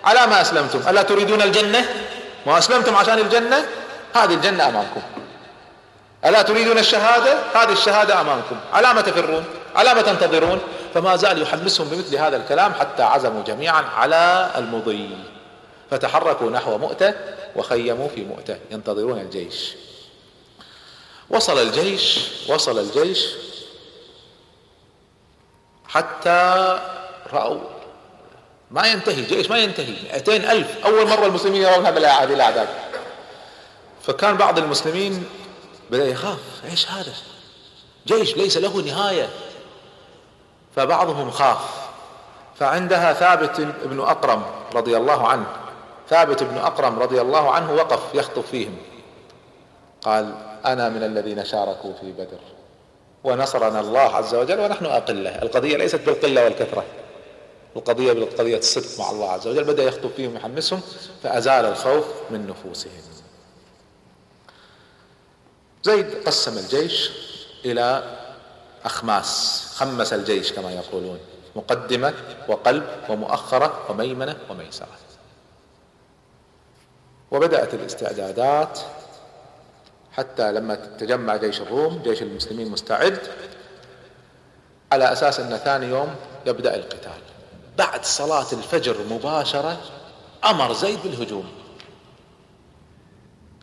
[0.04, 1.88] على ما أسلمتم؟ ألا تريدون الجنة؟
[2.46, 3.64] ما أسلمتم عشان الجنة؟
[4.14, 5.00] هذه الجنة أمامكم.
[6.24, 8.56] ألا تريدون الشهادة؟ هذه الشهادة أمامكم.
[8.72, 9.44] على ما تفرون؟
[9.76, 10.60] على ما تنتظرون؟
[10.94, 15.10] فما زال يحمسهم بمثل هذا الكلام حتى عزموا جميعا على المضي.
[15.90, 17.14] فتحركوا نحو مؤتة
[17.56, 19.74] وخيموا في مؤتة ينتظرون الجيش.
[21.30, 23.26] وصل الجيش وصل الجيش
[25.88, 26.78] حتى
[27.32, 27.60] رأوا
[28.70, 30.84] ما ينتهي الجيش ما ينتهي 200 ألف.
[30.84, 32.68] أول مرة المسلمين يرون هذه الأعداد.
[34.02, 35.26] فكان بعض المسلمين
[35.90, 36.38] بدأ يخاف
[36.70, 37.12] إيش هذا؟
[38.06, 39.30] جيش ليس له نهاية.
[40.76, 41.58] فبعضهم خاف.
[42.58, 44.42] فعندها ثابت بن أقرم
[44.74, 45.46] رضي الله عنه
[46.10, 48.76] ثابت بن أقرم رضي الله عنه وقف يخطب فيهم.
[50.02, 50.34] قال
[50.66, 52.38] أنا من الذين شاركوا في بدر
[53.24, 55.42] ونصرنا الله عز وجل ونحن أقلة.
[55.42, 56.84] القضية ليست بالقلة والكثرة
[57.76, 59.64] القضية بالقضية الصدق مع الله عز وجل.
[59.64, 60.80] بدأ يخطب فيهم ويحمسهم
[61.22, 62.92] فأزال الخوف من نفوسهم.
[65.82, 67.10] زيد قسم الجيش
[67.64, 68.16] إلى
[68.84, 71.18] أخماس خمس الجيش كما يقولون
[71.56, 72.14] مقدمة
[72.48, 75.07] وقلب ومؤخرة وميمنة وميسرة.
[77.30, 78.78] وبدأت الاستعدادات
[80.12, 83.18] حتى لما تجمع جيش الروم جيش المسلمين مستعد
[84.92, 86.14] على أساس أن ثاني يوم
[86.46, 87.20] يبدأ القتال.
[87.78, 89.78] بعد صلاة الفجر مباشرة
[90.44, 91.48] أمر زيد بالهجوم.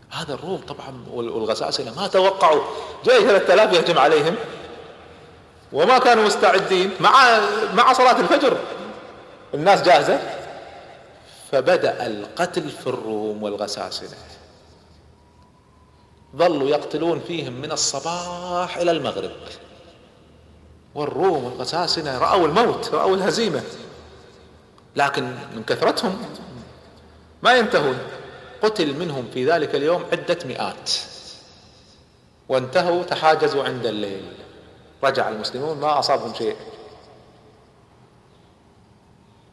[0.10, 2.64] هذا الروم طبعا والغساسنه ما توقعوا.
[3.06, 4.36] جاي 3000 يهجم عليهم.
[5.74, 6.92] وما كانوا مستعدين.
[7.00, 7.40] مع
[7.74, 8.58] مع صلاة الفجر
[9.54, 10.20] الناس جاهزة.
[11.56, 14.18] فبدأ القتل في الروم والغساسنة.
[16.36, 19.32] ظلوا يقتلون فيهم من الصباح إلى المغرب.
[20.96, 23.62] والروم والغساسنة رأوا الموت رأوا الهزيمة.
[24.96, 25.24] لكن
[25.56, 26.22] من كثرتهم
[27.44, 27.98] ما ينتهون.
[28.62, 30.92] قتل منهم في ذلك اليوم عدة مئات.
[32.50, 34.34] وانتهوا تحاجزوا عند الليل.
[35.04, 36.56] رجع المسلمون ما أصابهم شيء.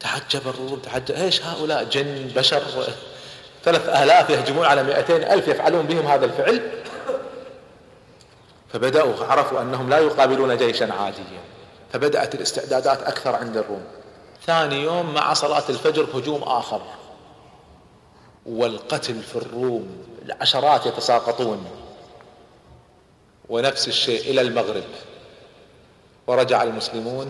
[0.03, 2.63] تعجب الروم تعجب إيش هؤلاء جن بشر؟
[3.63, 6.71] ثلاث آلاف يهجمون على مئتين ألف يفعلون بهم هذا الفعل.
[8.73, 11.43] فبدأوا عرفوا أنهم لا يقابلون جيشا عاديا.
[11.93, 13.83] فبدأت الاستعدادات أكثر عند الروم.
[14.45, 16.81] ثاني يوم مع صلاة الفجر هجوم آخر.
[18.45, 21.65] والقتل في الروم العشرات يتساقطون.
[23.49, 24.83] ونفس الشيء إلى المغرب.
[26.27, 27.29] ورجع المسلمون.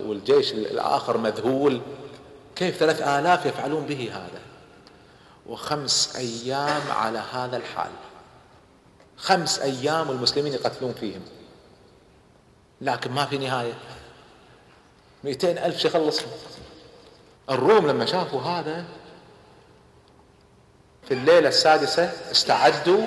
[0.00, 1.80] والجيش الآخر مذهول.
[2.56, 4.40] كيف ثلاث آلاف يفعلون به هذا؟
[5.46, 7.90] وخمس أيام على هذا الحال.
[9.16, 11.22] خمس أيام المسلمين يقتلون فيهم.
[12.80, 13.74] لكن ما في نهاية.
[15.24, 16.28] مئتين ألف يخلصهم
[17.50, 18.84] الروم لما شافوا هذا
[21.08, 23.06] في الليلة السادسة استعدوا.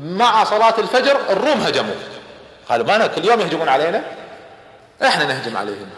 [0.00, 1.94] مع صلاة الفجر الروم هجموا.
[2.68, 4.19] قالوا ما كل يوم يهجمون علينا.
[5.02, 5.88] إحنا نهجم عليهم.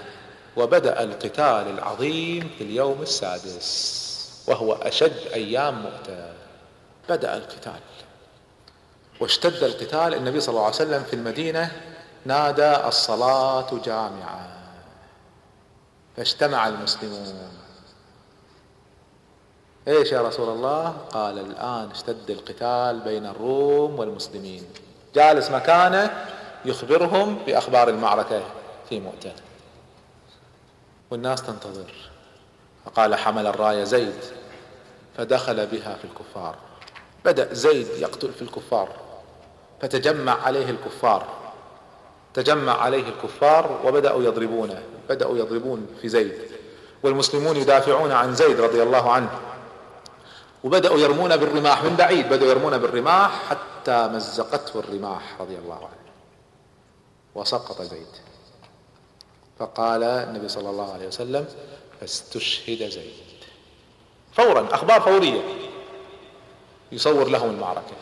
[0.56, 4.12] وبدأ القتال العظيم في اليوم السادس
[4.46, 6.32] وهو أشد أيام مؤتة.
[7.08, 7.80] بدأ القتال.
[9.20, 11.72] واشتد القتال النبي صلى الله عليه وسلم في المدينة
[12.24, 14.48] نادى الصلاة جامعة
[16.16, 17.50] فاجتمع المسلمون.
[19.88, 24.64] إيش يا رسول الله؟ قال الآن اشتد القتال بين الروم والمسلمين.
[25.14, 26.24] جالس مكانه
[26.64, 28.42] يخبرهم بأخبار المعركة.
[28.92, 29.32] في مؤتة
[31.10, 31.94] والناس تنتظر.
[32.84, 34.14] فقال حمل الراية زيد
[35.16, 36.56] فدخل بها في الكفار.
[37.24, 38.88] بدأ زيد يقتل في الكفار.
[39.80, 41.26] فتجمع عليه الكفار.
[42.34, 44.82] تجمع عليه الكفار وبدأوا يضربونه.
[45.08, 46.38] بدأوا يضربون في زيد.
[47.02, 49.40] والمسلمون يدافعون عن زيد رضي الله عنه.
[50.64, 52.28] وبدأوا يرمون بالرماح من بعيد.
[52.28, 56.12] بدأوا يرمون بالرماح حتى مزقته الرماح رضي الله عنه.
[57.34, 58.31] وسقط زيد.
[59.58, 61.46] فقال النبي صلى الله عليه وسلم
[62.00, 63.12] فاستشهد زيد.
[64.32, 65.40] فورا أخبار فورية.
[66.92, 67.96] يصور لهم المعركة.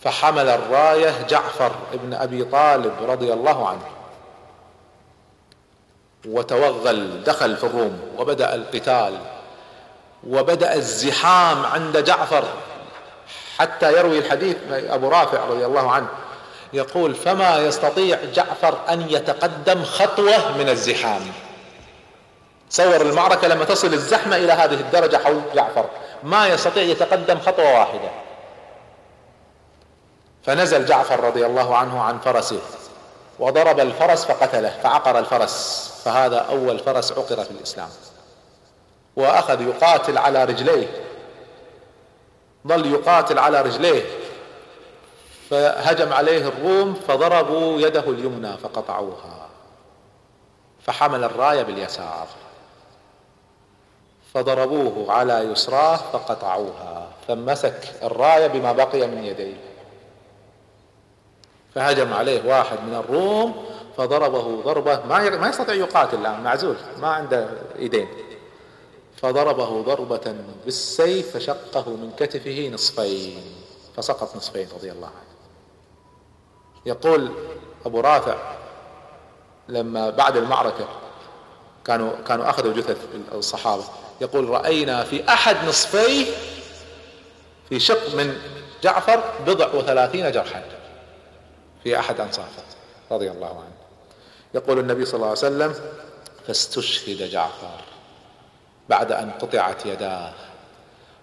[0.00, 3.86] فحمل الراية جعفر ابن أبي طالب رضي الله عنه.
[6.26, 9.18] وتوغل دخل في الروم وبدأ القتال
[10.28, 12.44] وبدأ الزحام عند جعفر
[13.58, 16.08] حتى يروي الحديث أبو رافع رضي الله عنه.
[16.76, 21.22] يقول فما يستطيع جعفر أن يتقدم خطوة من الزحام.
[22.70, 25.86] تصور المعركة لما تصل الزحمة إلى هذه الدرجة حول جعفر.
[26.22, 28.10] ما يستطيع يتقدم خطوة واحدة.
[30.42, 32.60] فنزل جعفر رضي الله عنه عن فرسه.
[33.38, 35.92] وضرب الفرس فقتله فعقر الفرس.
[36.04, 37.88] فهذا أول فرس عقر في الإسلام.
[39.16, 40.88] وأخذ يقاتل على رجليه.
[42.66, 44.02] ظل يقاتل على رجليه.
[45.50, 49.48] فهجم عليه الروم فضربوا يده اليمنى فقطعوها
[50.80, 52.26] فحمل الراية باليسار.
[54.34, 59.56] فضربوه على يسراه فقطعوها فمسك الراية بما بقي من يديه.
[61.74, 67.48] فهجم عليه واحد من الروم فضربه ضربة ما ما يستطيع يقاتل الآن معزول ما عنده
[67.78, 68.08] إيدين.
[69.16, 73.42] فضربه ضربة بالسيف فشقه من كتفه نصفين
[73.96, 75.25] فسقط نصفين رضي الله عنه.
[76.86, 77.30] يقول
[77.86, 78.36] أبو رافع
[79.68, 80.88] لما بعد المعركة
[81.84, 82.96] كانوا كانوا أخذوا جثث
[83.32, 83.84] الصحابة
[84.20, 86.26] يقول رأينا في أحد نصفيه
[87.68, 88.38] في شق من
[88.82, 90.62] جعفر بضع وثلاثين جرحا
[91.84, 92.62] في أحد أنصافه
[93.10, 93.76] رضي الله عنه.
[94.54, 95.74] يقول النبي صلى الله عليه وسلم
[96.46, 97.80] فاستشهد جعفر
[98.88, 100.32] بعد أن قطعت يداه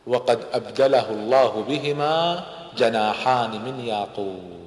[0.07, 2.45] وقد أبدله الله بهما
[2.77, 4.62] جناحان من ياقوت.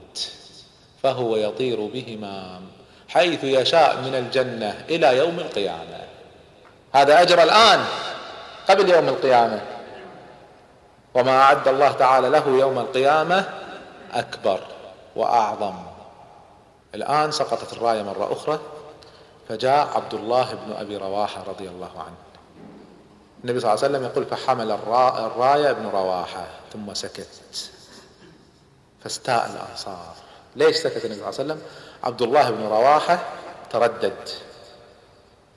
[1.07, 2.61] فهو يطير بهما
[3.09, 6.01] حيث يشاء من الجنة إلى يوم القيامة.
[6.93, 7.85] هذا أجر الآن
[8.71, 9.61] قبل يوم القيامة.
[11.15, 13.45] وما أعد الله تعالى له يوم القيامة
[14.13, 14.61] أكبر
[15.17, 15.75] وأعظم.
[16.95, 18.59] الآن سقطت الراية مرة أخرى
[19.49, 22.17] فجاء عبد الله بن أبي رواحة رضي الله عنه.
[23.45, 27.71] النبي صلى الله عليه وسلم يقول فحمل الراية ابن رواحة ثم سكت
[29.03, 30.26] فاستاء الأنصار.
[30.57, 31.63] ليش سكت النبي صلى الله عليه وسلم؟
[32.05, 33.19] عبد الله بن رواحة
[33.71, 34.29] تردد.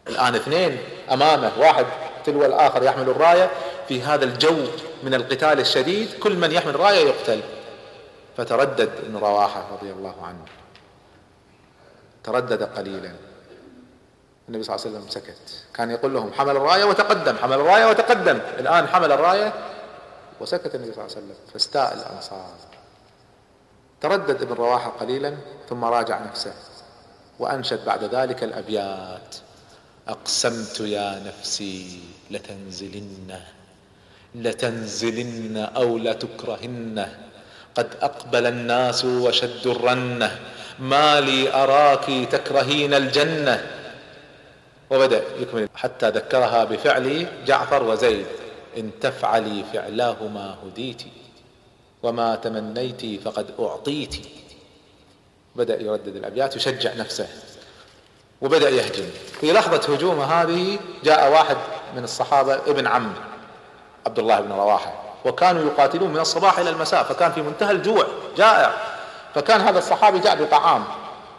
[0.08, 0.78] الآن اثنين
[1.12, 1.86] أمامه واحد
[2.26, 3.52] تلو الآخر يحمل الراية.
[3.88, 4.58] في هذا الجو
[5.04, 7.42] من القتال الشديد كل من يحمل راية يقتل.
[8.38, 10.46] فتردد ابن رواحة رضي الله عنه.
[12.24, 13.12] تردد قليلا.
[14.50, 15.64] النبي صلى الله عليه وسلم سكت.
[15.74, 18.40] كان يقول لهم حمل الراية وتقدم حمل الراية وتقدم.
[18.60, 19.54] الآن حمل الراية
[20.42, 21.36] وسكت النبي صلى الله عليه وسلم.
[21.54, 22.69] فاستاء الأنصار.
[24.02, 25.38] تردد ابن رواحه قليلا
[25.70, 26.54] ثم راجع نفسه
[27.40, 29.36] وأنشد بعد ذلك الأبيات.
[30.08, 32.00] أقسمت يا نفسي
[32.32, 33.40] لتنزلن
[34.36, 37.08] لتنزلن أو لتكرهن.
[37.76, 40.40] قد أقبل الناس وشدوا الرنه
[40.80, 43.68] ما لي أراك تكرهين الجنة.
[44.90, 45.70] وبدأ يكمل.
[45.76, 48.26] حتى ذكرها بفعل جعفر وزيد.
[48.78, 51.02] إن تفعلي فعلاهما هديت
[52.04, 54.16] وما تمنيت فقد اعطيت.
[55.56, 57.28] بدأ يردد الأبيات يشجع نفسه
[58.42, 59.06] وبدأ يهجم.
[59.42, 61.58] في لحظة هجومه هذه جاء واحد
[61.96, 63.14] من الصحابة ابن عم
[64.06, 64.94] عبد الله بن رواحة.
[65.26, 68.74] وكانوا يقاتلون من الصباح إلى المساء فكان في منتهى الجوع جائع.
[69.36, 70.84] فكان هذا الصحابي جاء بطعام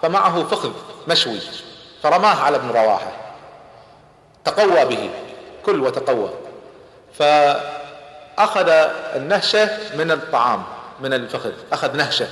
[0.03, 0.73] فمعه فخذ
[1.09, 1.41] مشوي
[2.03, 3.13] فرماه على ابن رواحة.
[4.45, 5.11] تقوى به
[5.65, 6.31] كل وتقوى.
[8.41, 8.69] فأخذ
[9.17, 10.63] النهشة من الطعام
[11.01, 12.27] من الفخذ أخذ نهشة.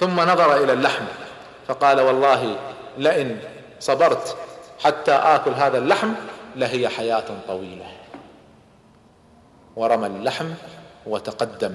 [0.00, 1.04] ثم نظر إلى اللحم
[1.68, 2.56] فقال والله
[2.98, 3.38] لئن
[3.80, 4.36] صبرت
[4.84, 6.12] حتى آكل هذا اللحم
[6.56, 7.86] لهي حياة طويلة.
[9.76, 10.50] ورمى اللحم
[11.06, 11.74] وتقدم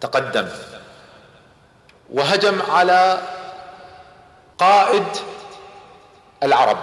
[0.00, 0.48] تقدم.
[2.12, 3.18] وهجم على
[4.58, 5.06] قائد
[6.42, 6.78] العرب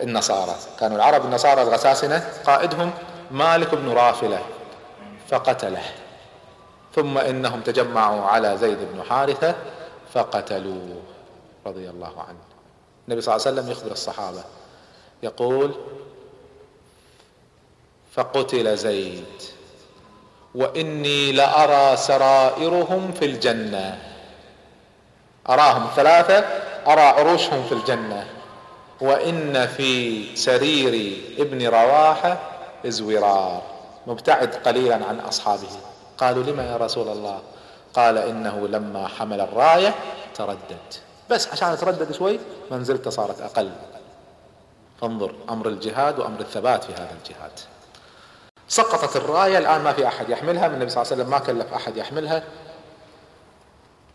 [0.00, 0.56] النصارى.
[0.80, 2.92] كانوا العرب النصارى الغساسنة قائدهم
[3.30, 4.42] مالك بن رافلة
[5.28, 5.82] فقتله.
[6.94, 9.54] ثم إنهم تجمعوا على زيد بن حارثة
[10.14, 11.02] فقتلوه
[11.66, 12.38] رضي الله عنه.
[13.08, 14.44] النبي صلى الله عليه وسلم يخبر الصحابة.
[15.22, 15.74] يقول
[18.12, 19.24] فقتل زيد
[20.54, 23.98] وإني لأرى سرائرهم في الجنة.
[25.48, 26.38] أراهم ثلاثة
[26.86, 28.26] أرى عروشهم في الجنة.
[29.00, 32.53] وإن في سرير ابن رواحة
[32.86, 33.62] ازورار
[34.06, 35.68] مبتعد قليلا عن أصحابه.
[36.18, 37.42] قالوا لما يا رسول الله؟
[37.94, 39.94] قال إنه لما حمل الراية
[40.34, 40.94] تردد.
[41.30, 43.70] بس عشان تردد شوي منزلته صارت أقل.
[45.00, 47.52] فانظر أمر الجهاد وأمر الثبات في هذا الجهاد.
[48.68, 50.68] سقطت الراية الآن ما في أحد يحملها.
[50.68, 52.44] من النبي صلى الله عليه وسلم ما كلف أحد يحملها.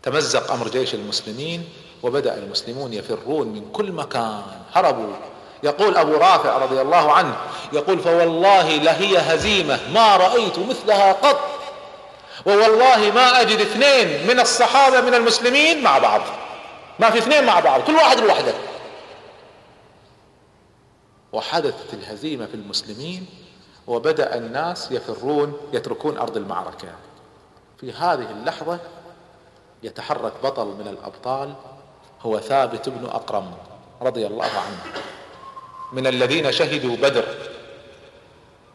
[0.02, 1.68] تمزق أمر جيش المسلمين
[2.02, 4.42] وبدأ المسلمون يفرون من كل مكان.
[4.72, 5.14] هربوا.
[5.62, 7.36] يقول أبو رافع رضي الله عنه
[7.72, 11.40] يقول فوالله لهي هزيمة ما رأيت مثلها قط
[12.46, 16.20] ووالله ما أجد اثنين من الصحابة من المسلمين مع بعض
[16.98, 18.52] ما في اثنين مع بعض كل واحد لوحده.
[21.32, 23.26] وحدثت الهزيمة في المسلمين
[23.86, 26.88] وبدأ الناس يفرون يتركون أرض المعركة.
[27.80, 28.78] في هذه اللحظة
[29.82, 31.54] يتحرك بطل من الأبطال
[32.22, 33.54] هو ثابت بن أقرم
[34.02, 35.02] رضي الله عنه.
[35.92, 37.24] من الذين شهدوا بدر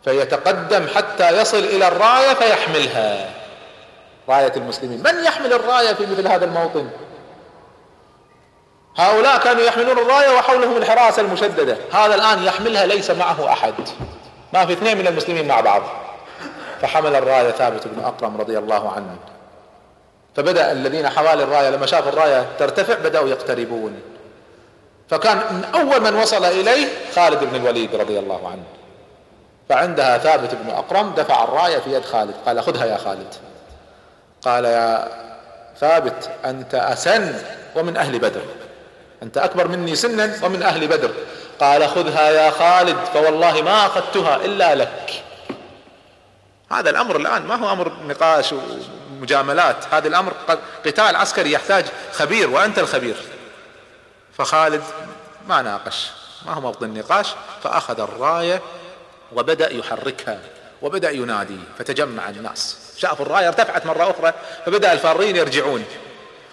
[0.03, 3.29] فيتقدم حتى يصل إلى الراية فيحملها.
[4.29, 5.03] راية المسلمين.
[5.03, 6.89] من يحمل الراية في مثل هذا الموطن؟
[8.97, 11.77] هؤلاء كانوا يحملون الراية وحولهم الحراسة المشددة.
[11.91, 13.73] هذا الآن يحملها ليس معه أحد.
[14.53, 15.83] ما في اثنين من المسلمين مع بعض.
[16.81, 19.17] فحمل الراية ثابت بن أقرم رضي الله عنه.
[20.35, 24.01] فبدأ الذين حوالي الراية لما شافوا الراية ترتفع بدأوا يقتربون.
[25.09, 28.63] فكان من أول من وصل إليه خالد بن الوليد رضي الله عنه.
[29.69, 33.33] فعندها ثابت بن أقرم دفع الراية في يد خالد قال خذها يا خالد.
[34.41, 35.07] قال يا
[35.79, 37.35] ثابت أنت أسن
[37.75, 38.41] ومن أهل بدر.
[39.23, 41.11] أنت أكبر مني سنا ومن أهل بدر.
[41.59, 45.23] قال خذها يا خالد فوالله ما أخذتها إلا لك.
[46.71, 48.55] هذا الأمر الآن ما هو أمر نقاش
[49.21, 50.33] مجاملات هذا الأمر
[50.85, 53.15] قتال عسكري يحتاج خبير وأنت الخبير.
[54.37, 54.83] فخالد
[55.47, 56.07] ما ناقش
[56.45, 57.27] ما هو موطن النقاش
[57.63, 58.61] فأخذ الراية
[59.35, 60.39] وبدأ يحركها
[60.81, 62.77] وبدأ ينادي فتجمع الناس.
[62.97, 64.33] شافوا الراية ارتفعت مرة أخرى
[64.65, 65.85] فبدأ الفارين يرجعون.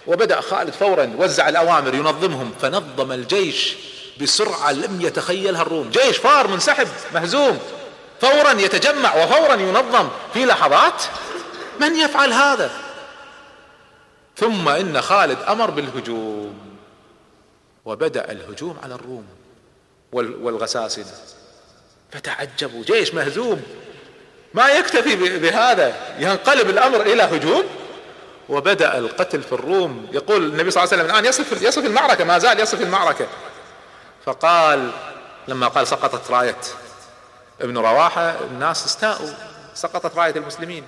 [0.07, 3.75] وبدأ خالد فورا وزع الأوامر ينظمهم فنظم الجيش
[4.21, 5.89] بسرعة لم يتخيلها الروم.
[5.89, 7.59] جيش فار منسحب مهزوم.
[8.21, 10.09] فورا يتجمع وفورا ينظم.
[10.33, 11.03] في لحظات
[11.79, 12.71] من يفعل هذا؟
[14.37, 16.62] ثم إن خالد أمر بالهجوم.
[17.85, 19.25] وبدأ الهجوم على الروم
[20.13, 21.13] والغساسنه
[22.11, 23.63] فتعجبوا جيش مهزوم.
[24.53, 27.63] ما يكتفي بهذا ينقلب الأمر إلى هجوم.
[28.49, 30.07] وبدأ القتل في الروم.
[30.11, 33.27] يقول النبي صلى الله عليه وسلم الآن يصف يصف المعركة ما زال يصف المعركة.
[34.25, 34.91] فقال
[35.47, 36.57] لما قال سقطت راية
[37.61, 39.29] ابن رواحة الناس استاءوا
[39.73, 40.83] سقطت راية المسلمين.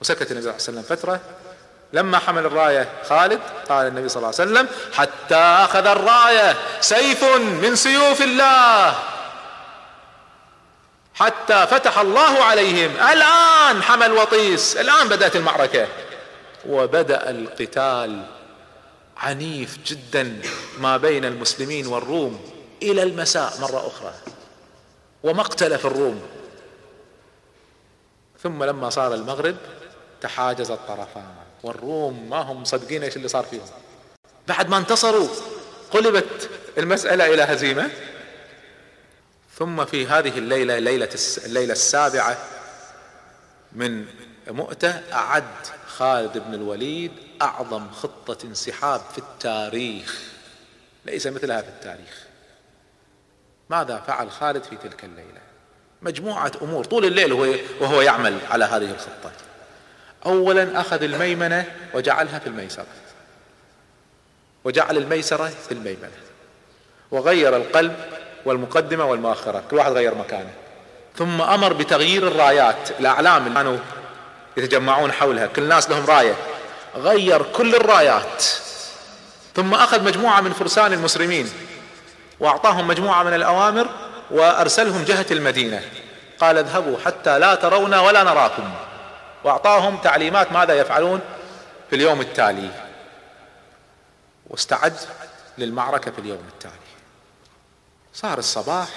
[0.00, 1.20] وسكت النبي صلى الله عليه وسلم فترة.
[1.92, 7.76] لما حمل الراية خالد قال النبي صلى الله عليه وسلم حتى أخذ الراية سيف من
[7.76, 8.94] سيوف الله.
[11.14, 12.90] حتى فتح الله عليهم.
[12.96, 14.76] الآن حمل وطيس.
[14.76, 15.88] الآن بدأت المعركة.
[16.68, 18.26] وبدأ القتال
[19.16, 20.42] عنيف جدا
[20.78, 22.50] ما بين المسلمين والروم
[22.82, 24.12] إلى المساء مرة أخرى.
[25.22, 26.22] ومقتل في الروم.
[28.42, 29.56] ثم لما صار المغرب
[30.20, 31.39] تحاجز الطرفان.
[31.62, 33.66] والروم ما هم مصدقين إيش اللي صار فيهم.
[34.48, 35.28] بعد ما انتصروا
[35.90, 37.90] قلبت المسألة إلى هزيمة.
[39.58, 41.08] ثم في هذه الليلة ليلة
[41.46, 42.38] الليلة السابعة
[43.72, 44.06] من
[44.48, 45.44] مؤتة أعد
[45.86, 50.22] خالد بن الوليد أعظم خطة انسحاب في التاريخ.
[51.04, 52.26] ليس مثلها في التاريخ.
[53.70, 55.40] ماذا فعل خالد في تلك الليلة؟
[56.02, 56.84] مجموعة أمور.
[56.84, 59.32] طول الليل وهو, وهو يعمل على هذه الخطة.
[60.26, 61.64] أولا أخذ الميمنة
[61.94, 62.86] وجعلها في الميسرة.
[64.64, 66.10] وجعل الميسرة في الميمنة.
[67.10, 67.96] وغير القلب
[68.44, 69.62] والمقدمة والمؤخرة.
[69.70, 70.50] كل واحد غير مكانه.
[71.16, 72.90] ثم أمر بتغيير الرايات.
[73.00, 73.78] الأعلام اللي كانوا
[74.56, 75.46] يتجمعون حولها.
[75.46, 76.34] كل الناس لهم راية.
[76.96, 78.44] غير كل الرايات.
[79.56, 81.50] ثم أخذ مجموعة من فرسان المسلمين.
[82.40, 83.88] وأعطاهم مجموعة من الأوامر
[84.30, 85.82] وأرسلهم جهة المدينة.
[86.40, 88.70] قال اذهبوا حتى لا ترونا ولا نراكم.
[89.44, 91.20] وأعطاهم تعليمات ماذا يفعلون
[91.90, 92.70] في اليوم التالي.
[94.46, 94.96] واستعد
[95.58, 96.74] للمعركة في اليوم التالي.
[98.14, 98.88] صار الصباح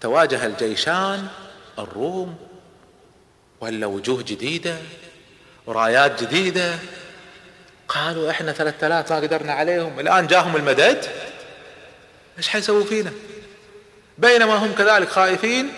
[0.00, 1.28] تواجه الجيشان
[1.78, 2.36] الروم
[3.60, 4.76] ولا وجوه جديدة
[5.66, 6.78] ورايات جديدة.
[7.88, 11.06] قالوا إحنا ثلاثة آلاف ما قدرنا عليهم الآن جاهم المدد؟
[12.38, 13.12] إيش حيسووا فينا؟
[14.18, 15.72] بينما هم كذلك خائفين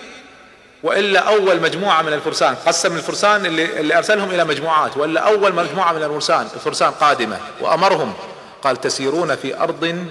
[0.84, 5.92] وإلا أول مجموعة من الفرسان قسم الفرسان اللي, اللي أرسلهم إلى مجموعات ولا أول مجموعة
[5.92, 7.38] من الفرسان الفرسان قادمة.
[7.60, 8.14] وأمرهم
[8.62, 10.06] قال تسيرون في أرض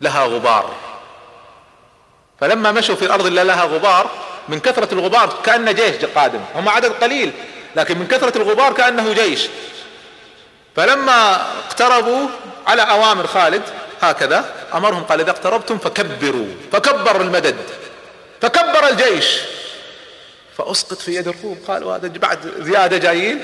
[0.00, 0.70] لها غبار.
[2.40, 4.10] فلما مشوا في الأرض اللي لها غبار
[4.48, 6.40] من كثرة الغبار كأن جيش قادم.
[6.54, 7.32] هم عدد قليل
[7.76, 9.48] لكن من كثرة الغبار كأنه جيش.
[10.76, 12.26] فلما اقتربوا
[12.66, 13.62] على أوامر خالد
[14.00, 14.44] هكذا
[14.74, 17.56] أمرهم قال إذا اقتربتم فكبروا فكبر المدد
[18.40, 19.38] فكبر الجيش.
[20.58, 21.58] فأسقط في يد الروم.
[21.68, 23.40] قالوا هذا بعد زيادة جايين.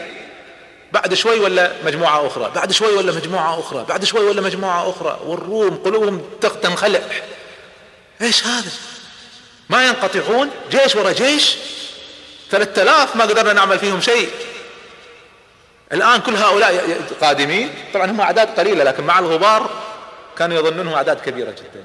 [0.93, 5.21] بعد شوي ولا مجموعة أخرى؟ بعد شوي ولا مجموعة أخرى؟ بعد شوي ولا مجموعة أخرى؟
[5.25, 6.23] والروم قلوبهم
[6.63, 7.01] تنخلع
[8.23, 8.71] إيش هذا؟
[9.71, 11.57] ما ينقطعون؟ جيش ورا جيش.
[12.51, 14.31] ثلاثة آلاف ما قدرنا نعمل فيهم شيء.
[15.93, 17.75] الآن كل هؤلاء قادمين.
[17.95, 19.71] طبعا هم أعداد قليلة لكن مع الغبار
[20.39, 21.85] كانوا يظنونهم أعداد كبيرة جدا.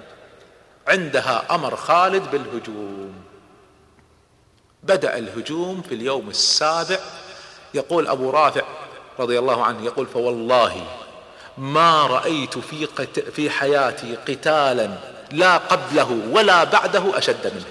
[0.88, 3.22] عندها أمر خالد بالهجوم.
[4.84, 6.99] بدأ الهجوم في اليوم السابع.
[7.73, 8.61] يقول أبو رافع
[9.19, 10.88] رضي الله عنه يقول فوالله
[11.57, 13.19] ما رأيت في, قت...
[13.19, 14.97] في حياتي قتالا
[15.31, 17.65] لا قبله ولا بعده أشد منه.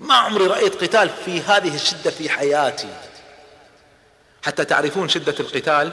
[0.00, 2.88] ما عمري رأيت قتال في هذه الشدة في حياتي.
[4.42, 5.92] حتى تعرفون شدة القتال؟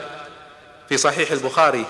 [0.88, 1.86] في صحيح البخاري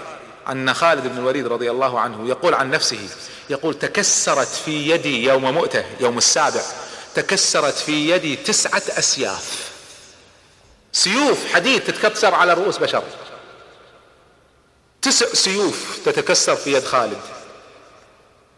[0.49, 3.09] أن خالد بن الوليد رضي الله عنه يقول عن نفسه
[3.51, 6.63] يقول تكسرت في يدي يوم مؤتة يوم السابع
[7.15, 9.73] تكسرت في يدي تسعة أسياف.
[10.93, 13.03] سيوف حديد تتكسر على رؤوس بشر.
[15.03, 17.21] تسع سيوف تتكسر في يد خالد.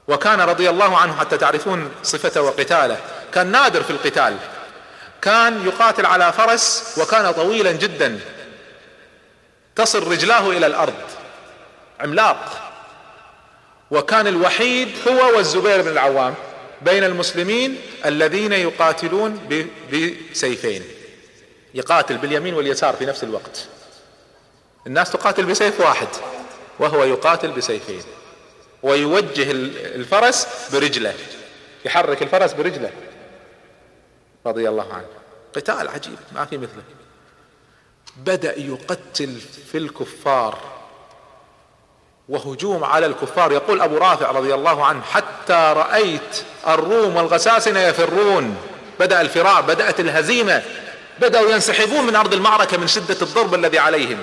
[0.08, 3.00] وكان رضي الله عنه حتى تعرفون صفته وقتاله
[3.32, 4.36] كان نادر في القتال.
[5.22, 8.20] كان يقاتل على فرس وكان طويلا جدا.
[9.76, 10.94] تصل رجلاه إلى الأرض.
[12.00, 12.72] عملاق.
[13.90, 16.34] وكان الوحيد هو والزبير بن العوام.
[16.82, 20.82] بين المسلمين الذين يقاتلون بسيفين.
[21.74, 23.66] يقاتل باليمين واليسار في نفس الوقت.
[24.86, 26.08] الناس تقاتل بسيف واحد
[26.78, 28.02] وهو يقاتل بسيفين.
[28.82, 31.14] ويوجه الفرس برجله
[31.84, 32.90] يحرك الفرس برجله.
[34.46, 35.08] رضي الله عنه.
[35.56, 36.82] قتال عجيب ما في مثله.
[38.16, 39.40] بدأ يقتل
[39.72, 40.73] في الكفار.
[42.28, 43.52] وهجوم على الكفار.
[43.52, 48.56] يقول أبو رافع رضي الله عنه حتى رأيت الروم والغساسنة يفرون.
[49.00, 50.62] بدأ الفرار بدأت الهزيمة.
[51.20, 54.18] بدأوا ينسحبون من أرض المعركة من شدة الضرب الذي عليهم.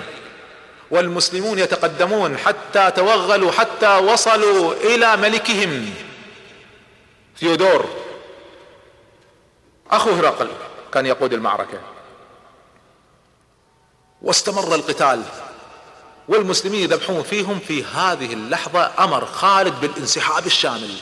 [0.91, 5.93] والمسلمون يتقدمون حتى توغلوا حتى وصلوا إلى ملكهم.
[7.39, 7.86] ثيودور
[9.91, 10.47] أخو هرقل
[10.93, 11.80] كان يقود المعركة.
[14.22, 15.24] واستمر القتال.
[16.28, 20.98] والمسلمين يذبحون فيهم في هذه اللحظة أمر خالد بالانسحاب الشامل.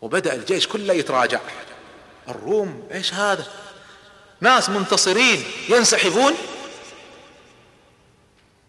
[0.00, 1.40] وبدأ الجيش كله يتراجع.
[2.28, 3.46] الروم إيش هذا؟
[4.40, 6.34] ناس منتصرين ينسحبون.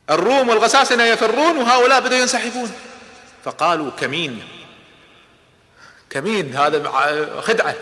[0.09, 2.71] الروم والغساسنة يفرون وهؤلاء بدأوا ينسحبون.
[3.43, 4.47] فقالوا كمين؟
[6.09, 7.75] كمين هذا خدعة.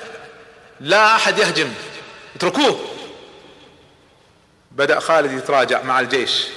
[0.79, 1.73] لا أحد يهجم.
[2.35, 2.79] اتركوه.
[4.71, 6.47] بدأ خالد يتراجع مع الجيش.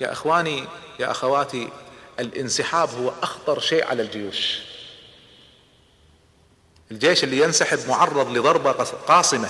[0.00, 0.64] يا إخواني
[0.98, 1.68] يا أخواتي
[2.20, 4.58] الانسحاب هو أخطر شيء على الجيوش.
[6.90, 8.72] الجيش اللي ينسحب معرض لضربة
[9.08, 9.48] قاصمة.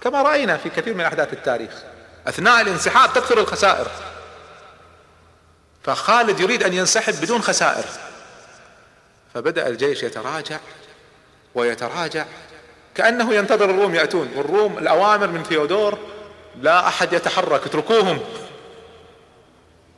[0.00, 1.72] كما رأينا في كثير من أحداث التاريخ
[2.26, 3.90] أثناء الانسحاب تكثر الخسائر.
[5.84, 7.84] فخالد يريد أن ينسحب بدون خسائر.
[9.34, 10.58] فبدأ الجيش يتراجع
[11.54, 12.24] ويتراجع
[12.94, 14.32] كأنه ينتظر الروم يأتون.
[14.36, 15.98] والروم الأوامر من ثيودور
[16.62, 18.20] لا أحد يتحرك اتركوهم.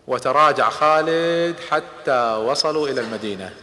[0.06, 3.54] وتراجع خالد حتى وصلوا إلى المدينة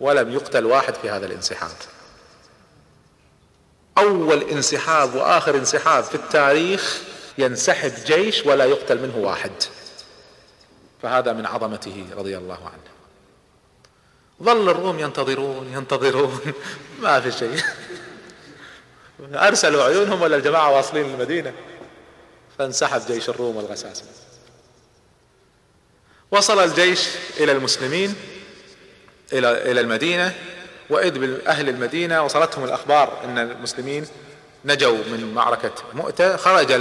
[0.00, 1.70] ولم يقتل واحد في هذا الانسحاب.
[3.98, 7.00] أول انسحاب وآخر انسحاب في التاريخ
[7.38, 9.52] ينسحب جيش ولا يقتل منه واحد.
[11.02, 12.92] فهذا من عظمته رضي الله عنه.
[14.42, 16.40] ظل الروم ينتظرون ينتظرون.
[17.02, 17.62] ما في شيء.
[19.34, 21.54] أرسلوا عيونهم ولا الجماعة واصلين للمدينة
[22.62, 24.08] فانسحب جيش الروم والغساسنة
[26.30, 27.08] وصل الجيش
[27.40, 28.14] إلى المسلمين
[29.32, 30.34] إلى إلى المدينة
[30.90, 34.06] وإذ بأهل المدينة وصلتهم الأخبار إن المسلمين
[34.64, 36.80] نجوا من معركة مؤتة خرج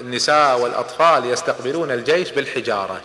[0.00, 3.00] النساء والأطفال يستقبلون الجيش بالحجارة.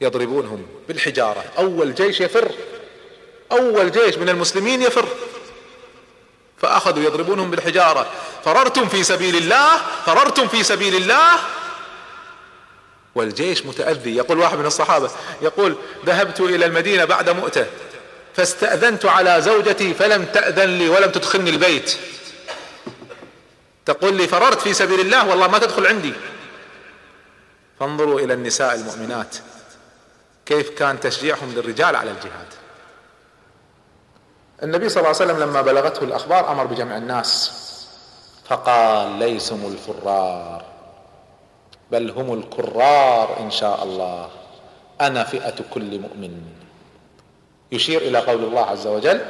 [0.00, 1.44] يضربونهم بالحجارة.
[1.58, 2.52] أول جيش يفر
[3.52, 5.08] أول جيش من المسلمين يفر.
[6.62, 8.10] فأخذوا يضربونهم بالحجارة.
[8.44, 11.32] فررتم في سبيل الله فررتم في سبيل الله.
[13.14, 14.16] والجيش متأذي.
[14.16, 15.10] يقول واحد من الصحابة
[15.42, 17.66] يقول ذهبت إلى المدينة بعد مؤتة
[18.34, 21.96] فاستأذنت على زوجتي فلم تأذن لي ولم تدخلني البيت.
[23.86, 26.12] تقول لي فررت في سبيل الله والله ما تدخل عندي.
[27.80, 29.36] فانظروا إلى النساء المؤمنات
[30.46, 32.59] كيف كان تشجيعهم للرجال على الجهاد.
[34.62, 37.52] النبي صلى الله عليه وسلم لما بلغته الأخبار أمر بجمع الناس.
[38.44, 40.62] فقال ليسم الفرار
[41.90, 44.28] بل هم الكرار إن شاء الله.
[45.00, 46.42] أنا فئة كل مؤمن.
[47.72, 49.20] يشير إلى قول الله عز وجل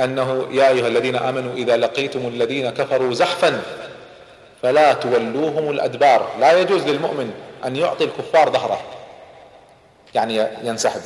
[0.00, 3.62] أنه يا أيها الذين آمنوا إذا لقيتم الذين كفروا زحفا
[4.62, 6.28] فلا تولوهم الأدبار.
[6.40, 7.34] لا يجوز للمؤمن
[7.64, 8.80] أن يعطي الكفار ظهره
[10.14, 11.00] يعني ينسحب.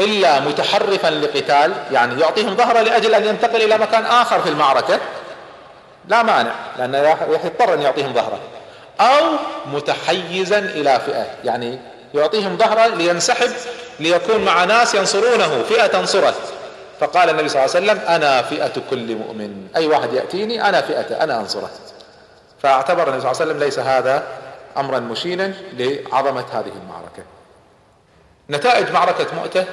[0.00, 5.00] إلا متحرفا لقتال يعني يعطيهم ظهره لأجل أن ينتقل إلى مكان آخر في المعركة
[6.08, 8.38] لا مانع راح يضطر أن يعطيهم ظهره.
[9.00, 9.26] أو
[9.66, 11.78] متحيزا إلى فئة يعني
[12.14, 13.50] يعطيهم ظهره لينسحب
[14.00, 16.34] ليكون مع ناس ينصرونه فئة تنصره
[17.00, 19.68] فقال النبي صلى الله عليه وسلم أنا فئة كل مؤمن.
[19.76, 21.70] أي واحد يأتيني أنا فئته أنا انصره
[22.62, 24.22] فاعتبر النبي صلى الله عليه وسلم ليس هذا
[24.76, 27.22] امرا مشينا لعظمة هذه المعركة.
[28.50, 29.64] نتائج معركة مؤتة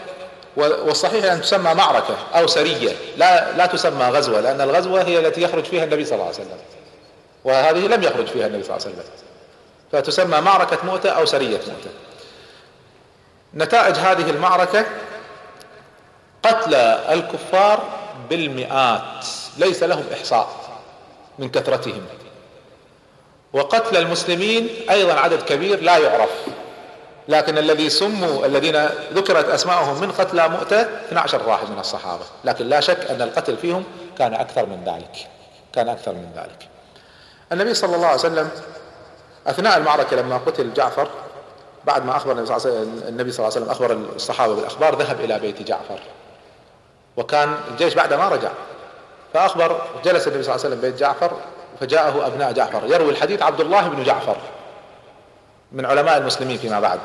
[0.57, 2.95] والصحيح أن تسمى معركة أو سرية.
[3.17, 6.57] لا لا تسمى غزوة لأن الغزوة هي التي يخرج فيها النبي صلى الله عليه وسلم.
[7.43, 9.05] وهذه لم يخرج فيها النبي صلى الله عليه وسلم.
[9.91, 11.89] فتسمى معركة مؤتة أو سرية مؤتة
[13.55, 14.85] نتائج هذه المعركة
[16.43, 17.83] قتل الكفار
[18.29, 19.25] بالمئات.
[19.57, 20.49] ليس لهم إحصاء
[21.39, 22.05] من كثرتهم.
[23.53, 26.29] وقتل المسلمين أيضا عدد كبير لا يعرف.
[27.27, 32.23] لكن الذي سموا الذين ذكرت اسماءهم من قتلى مؤتة 12 واحد من الصحابة.
[32.43, 33.83] لكن لا شك أن القتل فيهم
[34.17, 35.27] كان أكثر من ذلك.
[35.73, 36.67] كان أكثر من ذلك.
[37.51, 38.49] النبي صلى الله عليه وسلم
[39.47, 41.07] أثناء المعركة لما قتل جعفر
[41.85, 42.57] بعد ما أخبر النبي صلى
[43.17, 45.99] الله عليه وسلم أخبر الصحابة بالأخبار ذهب إلى بيت جعفر.
[47.17, 48.49] وكان الجيش بعد ما رجع
[49.33, 51.31] فاخبر جلس النبي صلى الله عليه وسلم بيت جعفر
[51.79, 52.81] فجاءه أبناء جعفر.
[52.85, 54.37] يروي الحديث عبد الله بن جعفر.
[55.73, 56.99] من علماء المسلمين فيما بعد.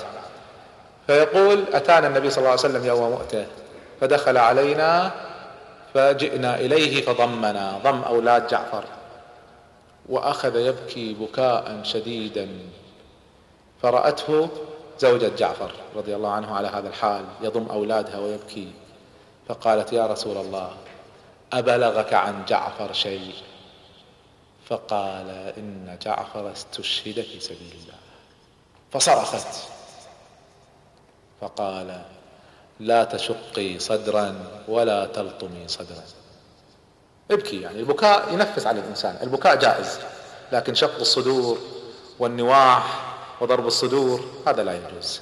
[1.07, 3.47] فيقول أتانا النبي صلى الله عليه وسلم يوم مؤتة
[4.01, 5.12] فدخل علينا
[5.95, 8.85] فجئنا إليه فضمنا ضم أولاد جعفر
[10.09, 12.49] وأخذ يبكي بكاء شديدا.
[13.83, 14.49] فرأته
[14.99, 18.73] زوجة جعفر رضي الله عنه على هذا الحال يضم أولادها ويبكي.
[19.49, 20.71] فقالت يا رسول الله
[21.53, 23.35] أبلغك عن جعفر شيء؟
[24.69, 28.08] فقال إن جعفر استشهد في سبيل الله.
[28.93, 29.47] فصرخت.
[31.41, 32.03] فقال
[32.80, 34.34] لا تشقي صدرا
[34.68, 36.03] ولا تلطمي صدرا.
[37.30, 39.99] ابكي يعني البكاء ينفس على الإنسان البكاء جائز
[40.53, 41.59] لكن شق الصدور
[42.18, 45.20] والنواح وضرب الصدور هذا لا يجوز.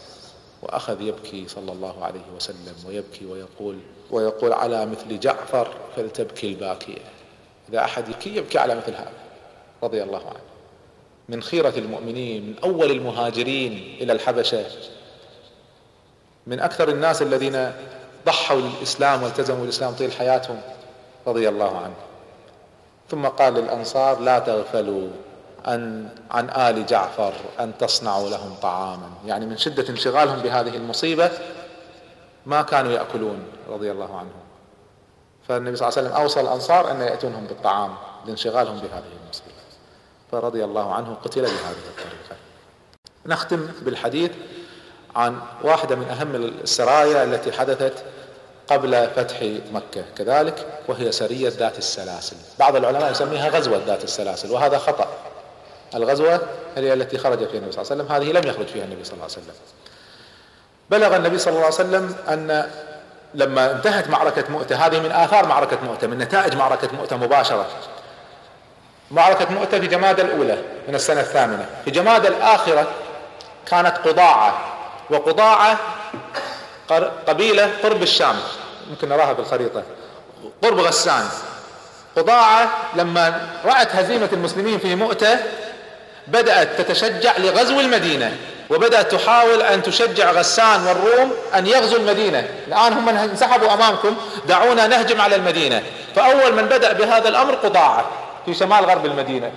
[0.62, 3.78] وأخذ يبكي صلى الله عليه وسلم ويبكي ويقول
[4.10, 7.02] ويقول على مثل جعفر فلتبكي الباكية.
[7.68, 9.12] إذا أحد يبكي يبكي على مثل هذا
[9.82, 10.55] رضي الله عنه.
[11.28, 14.64] من خيرة المؤمنين من أول المهاجرين إلى الحبشة.
[16.46, 17.72] من أكثر الناس الذين
[18.26, 20.60] ضحوا للإسلام والتزموا الإسلام طيل حياتهم
[21.26, 21.94] رضي الله عنه.
[23.10, 25.08] ثم قال للأنصار لا تغفلوا
[25.66, 29.10] أن عن آل جعفر أن تصنعوا لهم طعاما.
[29.26, 31.30] يعني من شدة انشغالهم بهذه المصيبة
[32.46, 34.46] ما كانوا يأكلون رضي الله عنهم.
[35.48, 37.94] فالنبي صلى الله عليه وسلم أوصى الأنصار أن يأتونهم بالطعام
[38.26, 39.45] لانشغالهم بهذه المصيبة.
[40.32, 42.36] فرضي الله عنه قتل بهذه الطريقة.
[43.26, 44.30] نختم بالحديث
[45.16, 48.04] عن واحدة من أهم السرايا التي حدثت
[48.68, 52.36] قبل فتح مكة كذلك وهي سرية ذات السلاسل.
[52.58, 55.08] بعض العلماء يسميها غزوة ذات السلاسل وهذا خطأ.
[55.94, 56.40] الغزوة
[56.76, 59.12] هي التي خرج فيها النبي صلى الله عليه وسلم هذه لم يخرج فيها النبي صلى
[59.12, 59.54] الله عليه وسلم.
[60.90, 62.70] بلغ النبي صلى الله عليه وسلم أن
[63.34, 67.66] لما انتهت معركة مؤتة هذه من آثار معركة مؤتة من نتائج معركة مؤتة مباشرة.
[69.10, 71.66] معركة مؤتة في جماد الأولى من السنة الثامنة.
[71.84, 72.86] في جماد الآخرة
[73.66, 74.58] كانت قضاعة
[75.10, 75.78] وقضاعة
[77.28, 78.36] قبيلة قرب الشام.
[78.90, 79.82] ممكن نراها بالخريطة.
[80.62, 81.28] قرب غسان.
[82.16, 85.38] قضاعة لما رأت هزيمة المسلمين في مؤتة
[86.26, 88.36] بدأت تتشجع لغزو المدينة
[88.70, 92.48] وبدأت تحاول أن تشجع غسان والروم أن يغزوا المدينة.
[92.68, 94.16] الآن هم انسحبوا أمامكم
[94.48, 95.82] دعونا نهجم على المدينة.
[96.16, 98.04] فأول من بدأ بهذا الأمر قضاعة.
[98.46, 99.52] في شمال غرب المدينة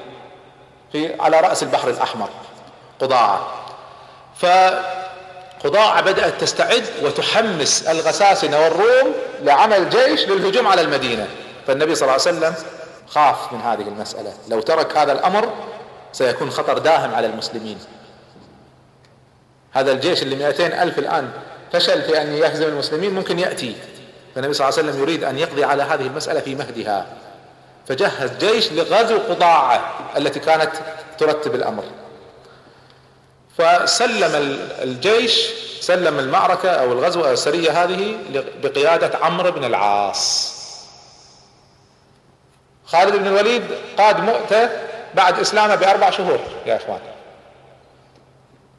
[0.91, 2.29] في على رأس البحر الأحمر
[2.99, 3.47] قضاعة
[4.35, 11.27] فقضاعة بدأت تستعد وتحمس الغساسنة والروم لعمل جيش للهجوم على المدينة.
[11.67, 12.53] فالنبي صلى الله عليه وسلم
[13.07, 14.33] خاف من هذه المسألة.
[14.47, 15.53] لو ترك هذا الأمر
[16.11, 17.77] سيكون خطر داهم على المسلمين.
[19.71, 21.31] هذا الجيش اللي 200 ألف الآن
[21.73, 23.75] فشل في أن يهزم المسلمين ممكن يأتي.
[24.35, 27.05] فالنبي صلى الله عليه وسلم يريد أن يقضي على هذه المسألة في مهدها.
[27.89, 30.71] فجهز جيش لغزو قضاعة التي كانت
[31.17, 31.83] ترتب الأمر.
[33.57, 35.49] فسلم الجيش
[35.81, 38.17] سلم المعركة أو الغزو السرية هذه
[38.63, 40.55] بقيادة عمرو بن العاص.
[42.85, 43.63] خالد بن الوليد
[43.97, 44.69] قاد مؤتة
[45.15, 46.99] بعد إسلامه بأربع شهور يا إخوان.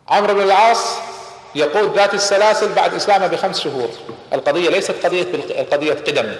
[0.08, 0.96] عمرو بن العاص
[1.54, 3.90] يقود ذات السلاسل بعد إسلامه بخمس شهور.
[4.32, 6.34] القضية ليست قضية القضية قدم.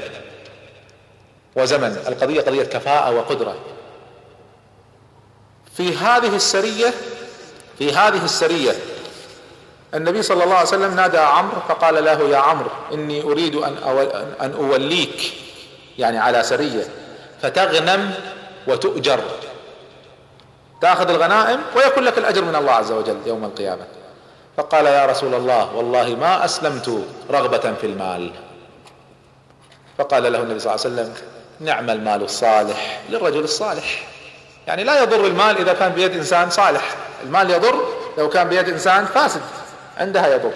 [1.57, 2.05] وزمن.
[2.09, 3.57] القضية قضية كفاءة وقدرة.
[5.77, 6.95] في هذه السرية
[7.79, 8.73] في هذه السرية
[9.95, 13.77] النبي صلى الله عليه وسلم نادى عمرو فقال له يا عمرو إني أريد أن,
[14.41, 15.33] أن أوليك.
[15.99, 16.85] يعني على سرية.
[17.43, 18.15] فتغنم
[18.67, 19.21] وتؤجر.
[20.81, 23.87] تأخذ الغنائم ويكون لك الأجر من الله عز وجل يوم القيامة.
[24.57, 28.31] فقال يا رسول الله والله ما أسلمت رغبة في المال.
[29.99, 31.15] فقال له النبي صلى الله عليه وسلم
[31.61, 34.07] نعم المال الصالح للرجل الصالح.
[34.67, 36.97] يعني لا يضر المال إذا كان بيد إنسان صالح.
[37.23, 37.85] المال يضر
[38.19, 39.43] لو كان بيد إنسان فاسد.
[39.97, 40.53] عندها يضر.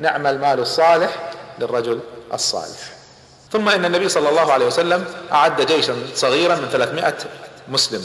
[0.00, 2.00] نعم المال الصالح للرجل
[2.34, 2.94] الصالح.
[3.52, 7.14] ثم إن النبي صلى الله عليه وسلم أعد جيشا صغيرا من 300
[7.68, 8.02] مسلم.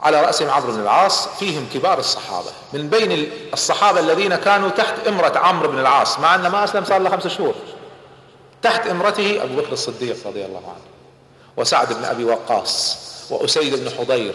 [0.00, 2.50] على رأسهم عمرو بن العاص فيهم كبار الصحابة.
[2.72, 7.00] من بين الصحابة الذين كانوا تحت إمرة عمرو بن العاص مع أن ما أسلم صار
[7.00, 7.54] له خمس شهور.
[8.62, 10.97] تحت إمرته أبو بكر الصديق رضي الله عنه.
[11.58, 12.98] وسعد بن أبي وقاص
[13.30, 14.34] وأسيد بن حضير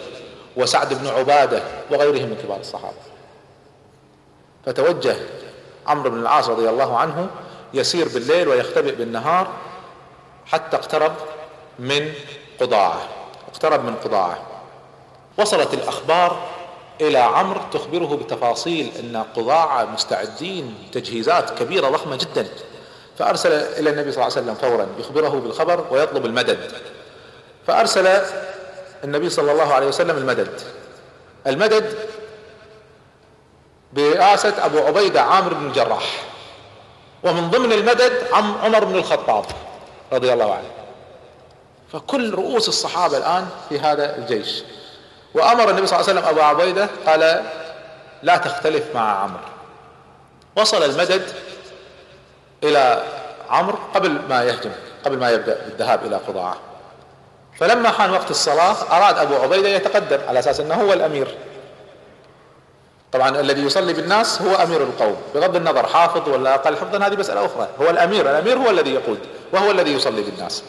[0.56, 2.96] وسعد بن عبادة وغيرهم من كبار الصحابة.
[4.66, 5.16] فتوجه
[5.86, 7.28] عمرو بن العاص رضي الله عنه
[7.74, 9.48] يسير بالليل ويختبئ بالنهار
[10.46, 11.12] حتى اقترب
[11.78, 12.12] من
[12.60, 13.08] قضاعة.
[13.52, 14.38] اقترب من قضاعة.
[15.38, 16.48] وصلت الأخبار
[17.00, 22.48] إلى عمرو تخبره بتفاصيل أن قضاعة مستعدين تجهيزات كبيرة ضخمة جدا.
[23.18, 26.72] فأرسل إلى النبي صلى الله عليه وسلم فورا يخبره بالخبر ويطلب المدد.
[27.66, 28.22] فأرسل
[29.04, 30.60] النبي صلى الله عليه وسلم المدد.
[31.46, 31.94] المدد
[33.92, 36.24] برئاسة أبو عبيدة عامر بن الجراح.
[37.22, 39.44] ومن ضمن المدد عم عمر بن الخطاب
[40.12, 40.70] رضي الله عنه.
[41.92, 44.62] فكل رؤوس الصحابة الآن في هذا الجيش.
[45.34, 47.44] وأمر النبي صلى الله عليه وسلم أبو عبيدة قال
[48.22, 49.40] لا تختلف مع عمرو.
[50.56, 51.22] وصل المدد
[52.64, 53.02] إلى
[53.50, 54.70] عمرو قبل ما يهجم
[55.04, 56.56] قبل ما يبدأ بالذهاب إلى قضاعة
[57.60, 61.34] فلما حان وقت الصلاة أراد أبو عبيدة يتقدم على أساس أنه هو الأمير.
[63.12, 67.46] طبعا الذي يصلي بالناس هو أمير القوم بغض النظر حافظ ولا أقل حفظا هذه مسألة
[67.46, 67.68] أخرى.
[67.80, 69.18] هو الأمير الأمير هو الذي يقود
[69.52, 70.62] وهو الذي يصلي بالناس.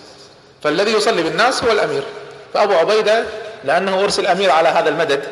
[0.63, 2.03] فالذي يصلي بالناس هو الأمير.
[2.53, 3.23] فأبو عبيدة
[3.63, 5.23] لأنه أرسل أمير على هذا المدد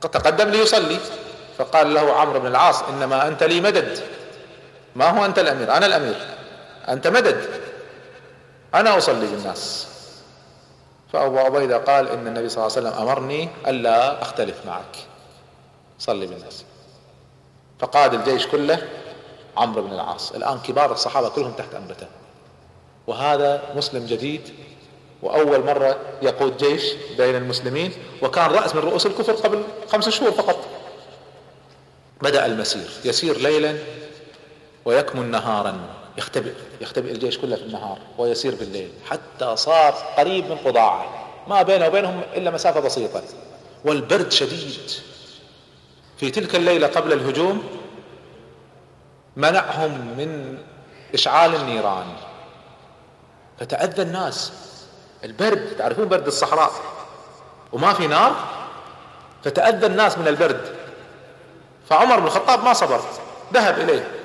[0.00, 0.98] تقدم ليصلي.
[1.58, 3.98] فقال له عمرو بن العاص إنما أنت لي مدد.
[4.96, 6.16] ما هو أنت الأمير؟ أنا الأمير.
[6.88, 7.44] أنت مدد.
[8.74, 9.86] أنا أصلي بالناس.
[11.16, 14.96] فأبو عبيدة قال إن النبي صلى الله عليه وسلم أمرني ألا أختلف معك.
[15.98, 16.64] صلي بالناس
[17.78, 18.88] فقاد الجيش كله
[19.56, 20.32] عمرو بن العاص.
[20.32, 22.06] الآن كبار الصحابة كلهم تحت أمرته.
[23.06, 24.54] وهذا مسلم جديد
[25.22, 27.92] وأول مرة يقود جيش بين المسلمين
[28.22, 30.58] وكان رأس من رؤوس الكفر قبل خمس شهور فقط.
[32.22, 32.90] بدأ المسير.
[33.04, 33.76] يسير ليلا
[34.84, 35.80] ويكمن نهارا.
[36.18, 41.26] يختبئ يختبئ الجيش كله في النهار ويسير بالليل حتى صار قريب من قضاعة.
[41.48, 43.22] ما بينه وبينهم إلا مسافة بسيطة.
[43.84, 44.90] والبرد شديد.
[46.18, 47.62] في تلك الليلة قبل الهجوم
[49.36, 50.58] منعهم من
[51.14, 52.06] إشعال النيران.
[53.60, 54.52] فتأذى الناس.
[55.24, 56.70] البرد تعرفون برد الصحراء؟
[57.72, 58.36] وما في نار؟
[59.44, 60.76] فتأذى الناس من البرد.
[61.88, 63.00] فعمر بن الخطاب ما صبر
[63.54, 64.15] ذهب إليه.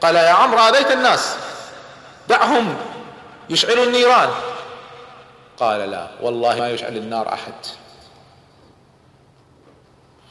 [0.00, 1.36] قال يا عمرو آذيت الناس.
[2.28, 2.76] دعهم
[3.50, 4.30] يشعلوا النيران.
[5.58, 7.54] قال لا والله ما يشعل النار أحد.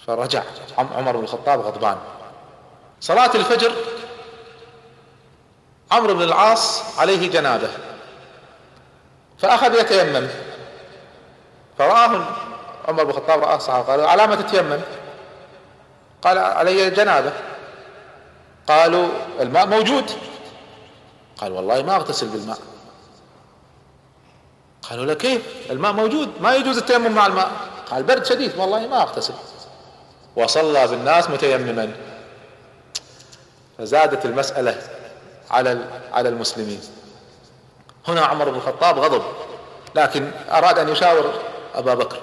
[0.07, 0.43] فرجع
[0.77, 1.97] عمر بن الخطاب غضبان.
[3.01, 3.73] صلاة الفجر
[5.91, 7.69] عمرو بن العاص عليه جنابة.
[9.39, 10.27] فأخذ يتيمم.
[11.77, 12.25] فرآه
[12.87, 14.81] عمر بن الخطاب رآه الصحابة قالوا على ما تتيمم؟
[16.21, 17.33] قال علي جنابة.
[18.67, 19.07] قالوا
[19.39, 20.11] الماء موجود.
[21.37, 22.57] قال والله ما أغتسل بالماء.
[24.81, 25.41] قالوا له كيف؟
[25.71, 27.51] الماء موجود ما يجوز التيمم مع الماء.
[27.91, 29.33] قال برد شديد والله ما أغتسل.
[30.35, 31.93] وصلى بالناس متيمما.
[33.77, 34.81] فزادت المسألة
[35.51, 36.81] على على المسلمين.
[38.07, 39.23] هنا عمر بن الخطاب غضب
[39.95, 41.33] لكن أراد أن يشاور
[41.75, 42.17] أبا بكر.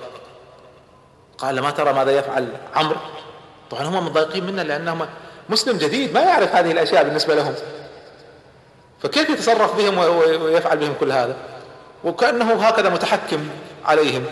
[1.39, 2.97] قال ما ترى ماذا يفعل عمرو؟
[3.71, 5.07] طبعا هم متضايقين منا لأنهم
[5.49, 7.55] مسلم جديد ما يعرف هذه الأشياء بالنسبة لهم.
[9.03, 9.99] فكيف يتصرف بهم
[10.43, 11.37] ويفعل بهم كل هذا؟
[12.05, 13.49] وكأنه هكذا متحكم
[13.85, 14.25] عليهم.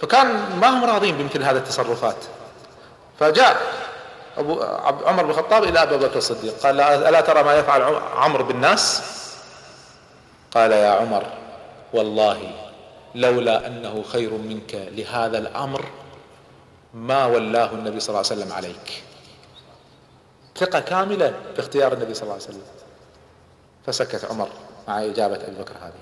[0.00, 0.26] فكان
[0.60, 2.16] ما هم راضين بمثل هذه التصرفات.
[3.20, 3.56] فجاء
[4.38, 4.62] أبو
[5.06, 6.58] عمر بن الخطاب إلى أبي بكر الصديق.
[6.62, 7.82] قال ألا ترى ما يفعل
[8.16, 9.02] عمرو بالناس
[10.54, 11.26] قال يا عمر
[11.92, 12.52] والله
[13.14, 15.84] لولا أنه خير منك لهذا الأمر
[16.94, 19.02] ما ولاه النبي صلى الله عليه وسلم عليك.
[20.60, 22.62] ثقة كاملة في اختيار النبي صلى الله عليه وسلم.
[23.86, 24.48] فسكت عمر
[24.88, 25.92] مع إجابة أبي بكر هذه.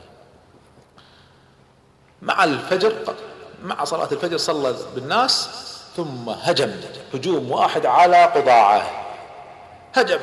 [2.22, 2.92] مع الفجر
[3.62, 5.48] مع صلاة الفجر صلى بالناس
[5.96, 6.70] ثم هجم.
[7.14, 8.90] هجوم واحد على قضاعة.
[9.94, 10.18] هجم.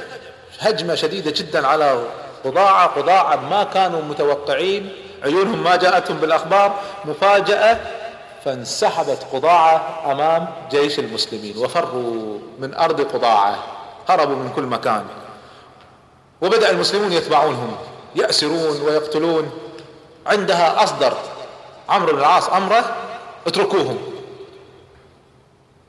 [0.60, 2.04] هجمة شديدة جدا على
[2.44, 2.88] قضاعة.
[2.88, 4.94] قضاعة ما كانوا متوقعين.
[5.24, 6.80] عيونهم ما جاءتهم بالأخبار.
[7.06, 7.80] مفاجأة
[8.46, 13.75] فانسحبت قضاعة أمام جيش المسلمين وفروا من أرض قضاعة.
[14.10, 15.06] هربوا من كل مكان.
[16.42, 17.76] وبدأ المسلمون يتبعونهم
[18.16, 19.52] يأسرون ويقتلون.
[20.28, 21.14] عندها أصدر
[21.90, 22.96] عمرو بن العاص أمره
[23.48, 23.98] اتركوهم.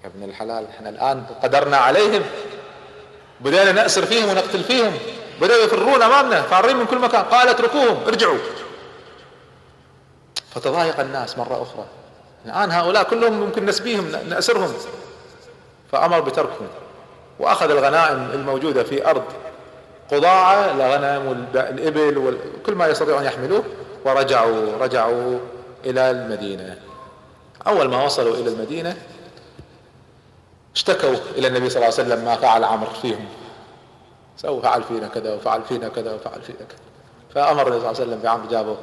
[0.04, 2.22] يا ابن الحلال إحنا الآن قدرنا عليهم.
[3.40, 4.92] بدأنا نأسر فيهم ونقتل فيهم.
[5.40, 7.24] بدأوا يفرون أمامنا فارين من كل مكان.
[7.24, 8.38] قال اتركوهم ارجعوا.
[10.50, 11.86] فتضايق الناس مرة أخرى.
[12.46, 14.74] الآن هؤلاء كلهم ممكن نسبيهم نأسرهم.
[15.92, 16.68] فأمر بتركهم.
[17.38, 19.22] وأخذ الغنائم الموجودة في أرض
[20.12, 23.64] قضاعة الغنم والإبل وكل ما يستطيعون يحملوه
[24.04, 25.38] ورجعوا رجعوا
[25.84, 26.78] إلى المدينة.
[27.66, 28.96] أول ما وصلوا إلى المدينة
[30.74, 33.28] اشتكوا إلى النبي صلى الله عليه وسلم ما فعل عمرو فيهم.
[34.36, 36.78] سووا فعل فينا كذا وفعل فينا كذا وفعل فينا كذا.
[37.34, 38.76] فأمر النبي صلى الله عليه وسلم بعمرو جابه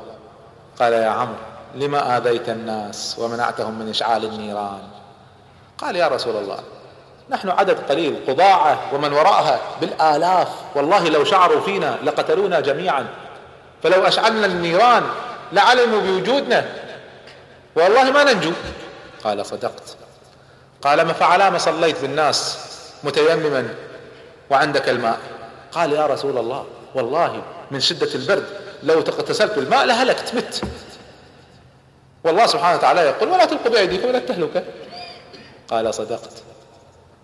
[0.79, 1.35] قال يا عمرو
[1.75, 4.81] لما آذيت الناس ومنعتهم من إشعال النيران؟
[5.77, 6.59] قال يا رسول الله
[7.29, 10.47] نحن عدد قليل قضاعة ومن وراءها بالآلاف.
[10.75, 13.07] والله لو شعروا فينا لقتلونا جميعا.
[13.83, 15.03] فلو أشعلنا النيران
[15.51, 16.65] لعلموا بوجودنا.
[17.75, 18.51] والله ما ننجو.
[19.23, 19.95] قال صدقت.
[20.81, 22.57] قال ما فعلام صليت بالناس
[23.03, 23.69] متيمما
[24.49, 25.19] وعندك الماء؟
[25.71, 26.65] قال يا رسول الله
[26.95, 28.45] والله من شدة البرد
[28.83, 30.61] لو اغتسلت بالماء لهلكت مت.
[32.23, 34.63] والله سبحانه وتعالى يقول ولا تلقوا بأيديكم إلى التهلكة.
[35.67, 36.43] قال صدقت.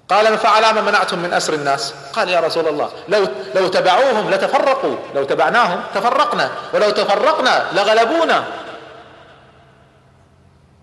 [0.10, 1.94] قال ما فعل ما منعتم من أسر الناس.
[2.14, 8.44] قال يا رسول الله لو لو تبعوهم لتفرقوا لو تبعناهم تفرقنا ولو تفرقنا لغلبونا.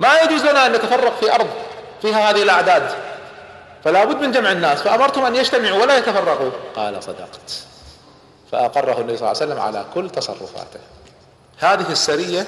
[0.01, 1.47] ما يجوز لنا أن نتفرق في أرض
[2.03, 2.95] فيها هذه الأعداد.
[3.85, 4.83] فلا بد من جمع الناس.
[4.83, 6.51] فأمرتم أن يجتمعوا ولا يتفرقوا.
[6.77, 7.65] قال صدقت.
[8.53, 10.81] فأقره النبي صلى الله عليه وسلم على كل تصرفاته.
[11.59, 12.47] هذه السرية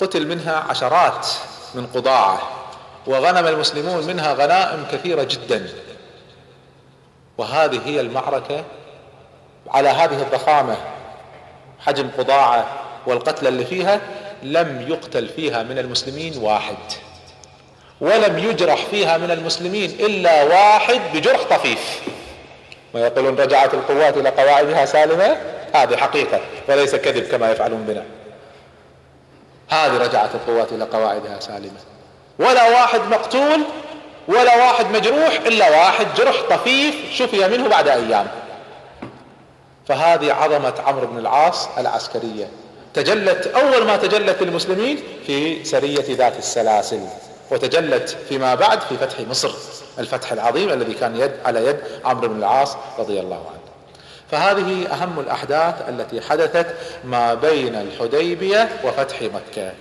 [0.00, 1.26] قتل منها عشرات
[1.74, 2.61] من قضاعة.
[3.06, 5.68] وغنم المسلمون منها غنائم كثيرة جدا.
[7.38, 8.64] وهذه هي المعركة
[9.68, 10.76] على هذه الضخامة
[11.80, 12.66] حجم قضاعة
[13.06, 14.00] والقتلى اللي فيها
[14.42, 16.76] لم يقتل فيها من المسلمين واحد
[18.00, 22.02] ولم يجرح فيها من المسلمين إلا واحد بجرح طفيف.
[22.94, 25.36] ويقولون رجعت القوات إلى قواعدها سالمة؟
[25.74, 28.04] هذه حقيقة وليس كذب كما يفعلون بنا.
[29.68, 31.91] هذه رجعت القوات إلى قواعدها سالمة.
[32.42, 33.60] ولا واحد مقتول
[34.28, 38.26] ولا واحد مجروح إلا واحد جرح طفيف شفي منه بعد أيام.
[39.88, 42.48] فهذه عظمة عمرو بن العاص العسكرية.
[42.94, 47.00] تجلت أول ما تجلت للمسلمين في سرية ذات السلاسل
[47.50, 49.50] وتجلت فيما بعد في فتح مصر
[49.98, 53.62] الفتح العظيم الذي كان يد على يد عمرو بن العاص رضي الله عنه.
[54.30, 56.66] فهذه أهم الأحداث التي حدثت
[57.04, 59.72] ما بين الحديبية وفتح مكة.